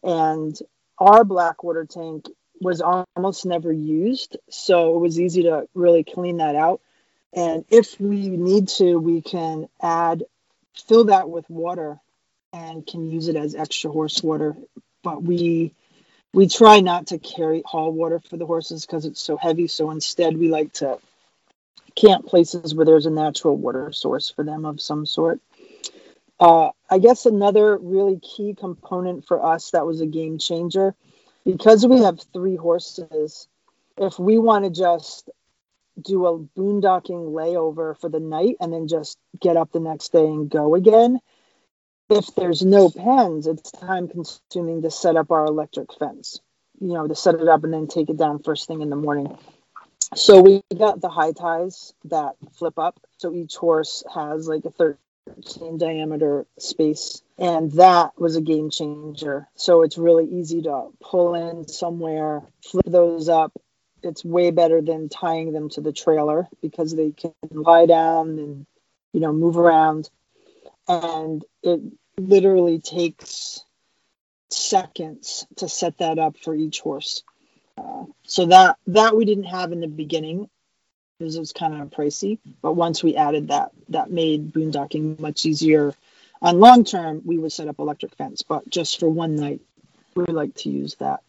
and 0.04 0.56
our 0.98 1.24
black 1.24 1.64
water 1.64 1.86
tank 1.86 2.28
was 2.60 2.80
almost 2.80 3.46
never 3.46 3.72
used 3.72 4.36
so 4.48 4.94
it 4.94 5.00
was 5.00 5.18
easy 5.18 5.44
to 5.44 5.66
really 5.74 6.04
clean 6.04 6.36
that 6.36 6.54
out. 6.54 6.80
And 7.32 7.64
if 7.68 7.98
we 7.98 8.28
need 8.28 8.68
to 8.68 8.96
we 8.96 9.22
can 9.22 9.68
add 9.82 10.24
fill 10.86 11.04
that 11.06 11.28
with 11.28 11.48
water 11.50 11.98
and 12.52 12.86
can 12.86 13.10
use 13.10 13.28
it 13.28 13.36
as 13.36 13.54
extra 13.54 13.90
horse 13.90 14.22
water. 14.22 14.56
But 15.02 15.22
we 15.22 15.74
we 16.32 16.48
try 16.48 16.80
not 16.80 17.08
to 17.08 17.18
carry 17.18 17.62
haul 17.64 17.92
water 17.92 18.20
for 18.20 18.36
the 18.36 18.46
horses 18.46 18.86
because 18.86 19.04
it's 19.04 19.20
so 19.20 19.36
heavy 19.36 19.68
so 19.68 19.90
instead 19.90 20.36
we 20.36 20.48
like 20.48 20.72
to 20.74 20.98
camp 21.94 22.26
places 22.26 22.74
where 22.74 22.84
there's 22.84 23.06
a 23.06 23.10
natural 23.10 23.56
water 23.56 23.92
source 23.92 24.30
for 24.30 24.44
them 24.44 24.64
of 24.64 24.80
some 24.80 25.06
sort 25.06 25.40
uh, 26.40 26.70
I 26.90 26.98
guess 26.98 27.26
another 27.26 27.78
really 27.78 28.18
key 28.18 28.54
component 28.54 29.26
for 29.26 29.44
us 29.44 29.70
that 29.70 29.86
was 29.86 30.00
a 30.00 30.06
game 30.06 30.38
changer 30.38 30.94
because 31.44 31.86
we 31.86 32.02
have 32.02 32.20
three 32.32 32.56
horses. 32.56 33.48
If 33.96 34.18
we 34.18 34.38
want 34.38 34.64
to 34.64 34.70
just 34.70 35.30
do 36.00 36.26
a 36.26 36.38
boondocking 36.38 37.32
layover 37.32 37.98
for 38.00 38.08
the 38.08 38.20
night 38.20 38.56
and 38.60 38.72
then 38.72 38.88
just 38.88 39.18
get 39.40 39.56
up 39.56 39.70
the 39.72 39.80
next 39.80 40.12
day 40.12 40.24
and 40.26 40.50
go 40.50 40.74
again, 40.74 41.20
if 42.10 42.34
there's 42.34 42.62
no 42.62 42.90
pens, 42.90 43.46
it's 43.46 43.70
time 43.70 44.08
consuming 44.08 44.82
to 44.82 44.90
set 44.90 45.16
up 45.16 45.30
our 45.30 45.46
electric 45.46 45.92
fence, 45.94 46.40
you 46.80 46.92
know, 46.92 47.06
to 47.06 47.14
set 47.14 47.36
it 47.36 47.48
up 47.48 47.64
and 47.64 47.72
then 47.72 47.86
take 47.86 48.10
it 48.10 48.16
down 48.16 48.42
first 48.42 48.66
thing 48.66 48.82
in 48.82 48.90
the 48.90 48.96
morning. 48.96 49.38
So 50.14 50.40
we 50.40 50.62
got 50.76 51.00
the 51.00 51.08
high 51.08 51.32
ties 51.32 51.94
that 52.04 52.34
flip 52.58 52.78
up. 52.78 53.00
So 53.18 53.32
each 53.34 53.56
horse 53.56 54.04
has 54.14 54.46
like 54.46 54.64
a 54.64 54.70
13 54.70 54.96
diameter 55.78 56.46
space 56.58 57.22
and 57.38 57.72
that 57.72 58.18
was 58.18 58.36
a 58.36 58.40
game 58.40 58.70
changer. 58.70 59.48
So 59.56 59.82
it's 59.82 59.98
really 59.98 60.26
easy 60.26 60.62
to 60.62 60.88
pull 61.00 61.34
in 61.34 61.66
somewhere 61.66 62.42
flip 62.62 62.84
those 62.86 63.28
up. 63.28 63.52
It's 64.02 64.24
way 64.24 64.50
better 64.50 64.82
than 64.82 65.08
tying 65.08 65.52
them 65.52 65.70
to 65.70 65.80
the 65.80 65.92
trailer 65.92 66.46
because 66.60 66.94
they 66.94 67.10
can 67.10 67.32
lie 67.50 67.86
down 67.86 68.38
and 68.38 68.66
you 69.12 69.20
know 69.20 69.32
move 69.32 69.56
around. 69.56 70.10
And 70.86 71.44
it 71.62 71.80
literally 72.18 72.78
takes 72.80 73.64
seconds 74.50 75.46
to 75.56 75.68
set 75.68 75.98
that 75.98 76.18
up 76.18 76.36
for 76.36 76.54
each 76.54 76.80
horse. 76.80 77.22
Uh, 77.76 78.04
so 78.24 78.46
that 78.46 78.76
that 78.86 79.16
we 79.16 79.24
didn't 79.24 79.44
have 79.44 79.72
in 79.72 79.80
the 79.80 79.88
beginning 79.88 80.48
because 81.24 81.36
it 81.36 81.40
was 81.40 81.52
kind 81.52 81.80
of 81.80 81.88
pricey. 81.90 82.38
But 82.60 82.74
once 82.74 83.02
we 83.02 83.16
added 83.16 83.48
that, 83.48 83.72
that 83.88 84.10
made 84.10 84.52
boondocking 84.52 85.18
much 85.18 85.46
easier. 85.46 85.94
On 86.42 86.60
long 86.60 86.84
term, 86.84 87.22
we 87.24 87.38
would 87.38 87.52
set 87.52 87.68
up 87.68 87.78
electric 87.78 88.14
fence, 88.16 88.42
but 88.42 88.68
just 88.68 89.00
for 89.00 89.08
one 89.08 89.36
night, 89.36 89.62
we 90.14 90.24
like 90.26 90.54
to 90.56 90.68
use 90.68 90.96
that. 90.96 91.22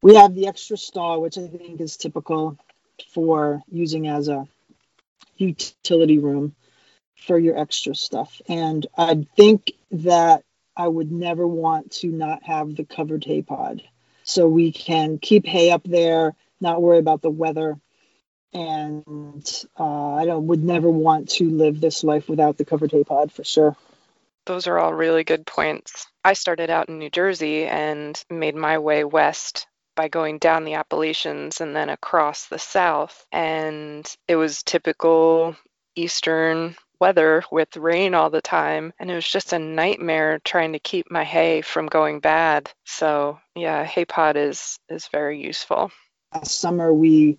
We 0.00 0.14
have 0.14 0.34
the 0.34 0.46
extra 0.46 0.76
stall, 0.76 1.20
which 1.20 1.38
I 1.38 1.48
think 1.48 1.80
is 1.80 1.96
typical 1.96 2.56
for 3.12 3.62
using 3.68 4.06
as 4.06 4.28
a 4.28 4.46
utility 5.36 6.18
room 6.18 6.54
for 7.26 7.36
your 7.36 7.58
extra 7.58 7.94
stuff. 7.96 8.40
And 8.48 8.86
I 8.96 9.26
think 9.36 9.72
that 9.90 10.44
I 10.76 10.86
would 10.86 11.10
never 11.10 11.46
want 11.46 11.90
to 11.92 12.08
not 12.08 12.44
have 12.44 12.76
the 12.76 12.84
covered 12.84 13.24
hay 13.24 13.42
pod. 13.42 13.82
So 14.22 14.46
we 14.46 14.70
can 14.70 15.18
keep 15.18 15.46
hay 15.46 15.72
up 15.72 15.82
there, 15.84 16.34
not 16.60 16.80
worry 16.80 16.98
about 16.98 17.22
the 17.22 17.30
weather, 17.30 17.78
and 18.52 19.64
uh, 19.78 20.14
I 20.14 20.24
don't, 20.24 20.46
would 20.46 20.64
never 20.64 20.90
want 20.90 21.28
to 21.30 21.50
live 21.50 21.80
this 21.80 22.04
life 22.04 22.28
without 22.28 22.56
the 22.56 22.64
covered 22.64 22.92
hay 22.92 23.04
pod 23.04 23.32
for 23.32 23.44
sure. 23.44 23.76
Those 24.46 24.66
are 24.66 24.78
all 24.78 24.94
really 24.94 25.24
good 25.24 25.46
points. 25.46 26.06
I 26.24 26.34
started 26.34 26.70
out 26.70 26.88
in 26.88 26.98
New 26.98 27.10
Jersey 27.10 27.66
and 27.66 28.20
made 28.30 28.54
my 28.54 28.78
way 28.78 29.04
west 29.04 29.66
by 29.96 30.08
going 30.08 30.38
down 30.38 30.64
the 30.64 30.74
Appalachians 30.74 31.60
and 31.60 31.74
then 31.74 31.88
across 31.88 32.46
the 32.46 32.58
south. 32.58 33.26
And 33.32 34.06
it 34.28 34.36
was 34.36 34.62
typical 34.62 35.56
Eastern 35.96 36.76
weather 37.00 37.42
with 37.50 37.76
rain 37.76 38.14
all 38.14 38.30
the 38.30 38.42
time. 38.42 38.92
And 38.98 39.10
it 39.10 39.14
was 39.14 39.28
just 39.28 39.52
a 39.52 39.58
nightmare 39.58 40.38
trying 40.44 40.74
to 40.74 40.78
keep 40.78 41.10
my 41.10 41.24
hay 41.24 41.62
from 41.62 41.86
going 41.86 42.20
bad. 42.20 42.70
So, 42.84 43.40
yeah, 43.54 43.84
hay 43.84 44.04
pod 44.04 44.36
is, 44.36 44.78
is 44.88 45.08
very 45.08 45.42
useful. 45.42 45.90
Last 46.34 46.60
summer, 46.60 46.92
we 46.92 47.38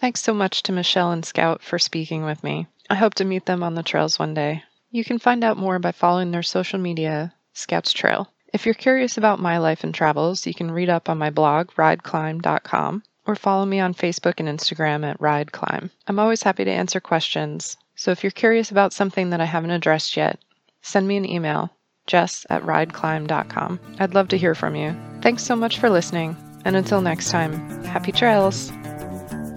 Thanks 0.00 0.22
so 0.22 0.32
much 0.32 0.62
to 0.64 0.72
Michelle 0.72 1.12
and 1.12 1.24
Scout 1.24 1.62
for 1.62 1.78
speaking 1.78 2.24
with 2.24 2.42
me. 2.42 2.66
I 2.88 2.94
hope 2.94 3.14
to 3.14 3.24
meet 3.24 3.44
them 3.44 3.62
on 3.62 3.74
the 3.74 3.82
trails 3.82 4.18
one 4.18 4.32
day. 4.32 4.62
You 4.90 5.04
can 5.04 5.18
find 5.18 5.44
out 5.44 5.58
more 5.58 5.78
by 5.78 5.92
following 5.92 6.30
their 6.30 6.42
social 6.42 6.78
media, 6.78 7.34
Scouts 7.52 7.92
Trail. 7.92 8.32
If 8.56 8.64
you're 8.64 8.74
curious 8.74 9.18
about 9.18 9.38
my 9.38 9.58
life 9.58 9.84
and 9.84 9.94
travels, 9.94 10.46
you 10.46 10.54
can 10.54 10.70
read 10.70 10.88
up 10.88 11.10
on 11.10 11.18
my 11.18 11.28
blog, 11.28 11.72
rideclimb.com, 11.72 13.02
or 13.26 13.36
follow 13.36 13.66
me 13.66 13.80
on 13.80 13.92
Facebook 13.92 14.40
and 14.40 14.48
Instagram 14.48 15.04
at 15.04 15.20
rideclimb. 15.20 15.90
I'm 16.06 16.18
always 16.18 16.42
happy 16.42 16.64
to 16.64 16.70
answer 16.70 16.98
questions, 16.98 17.76
so 17.96 18.12
if 18.12 18.24
you're 18.24 18.30
curious 18.30 18.70
about 18.70 18.94
something 18.94 19.28
that 19.28 19.42
I 19.42 19.44
haven't 19.44 19.72
addressed 19.72 20.16
yet, 20.16 20.38
send 20.80 21.06
me 21.06 21.18
an 21.18 21.28
email, 21.28 21.70
jess 22.06 22.46
at 22.48 22.62
rideclimb.com. 22.62 23.78
I'd 23.98 24.14
love 24.14 24.28
to 24.28 24.38
hear 24.38 24.54
from 24.54 24.74
you. 24.74 24.96
Thanks 25.20 25.44
so 25.44 25.54
much 25.54 25.78
for 25.78 25.90
listening, 25.90 26.34
and 26.64 26.76
until 26.76 27.02
next 27.02 27.28
time, 27.28 27.84
happy 27.84 28.10
trails! 28.10 28.70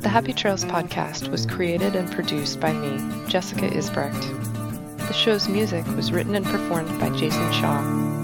The 0.02 0.10
Happy 0.10 0.34
Trails 0.34 0.66
podcast 0.66 1.30
was 1.30 1.46
created 1.46 1.96
and 1.96 2.12
produced 2.12 2.60
by 2.60 2.74
me, 2.74 3.30
Jessica 3.30 3.70
Isbrecht. 3.70 5.08
The 5.08 5.14
show's 5.14 5.48
music 5.48 5.88
was 5.96 6.12
written 6.12 6.36
and 6.36 6.46
performed 6.46 7.00
by 7.00 7.10
Jason 7.12 7.50
Shaw. 7.54 8.19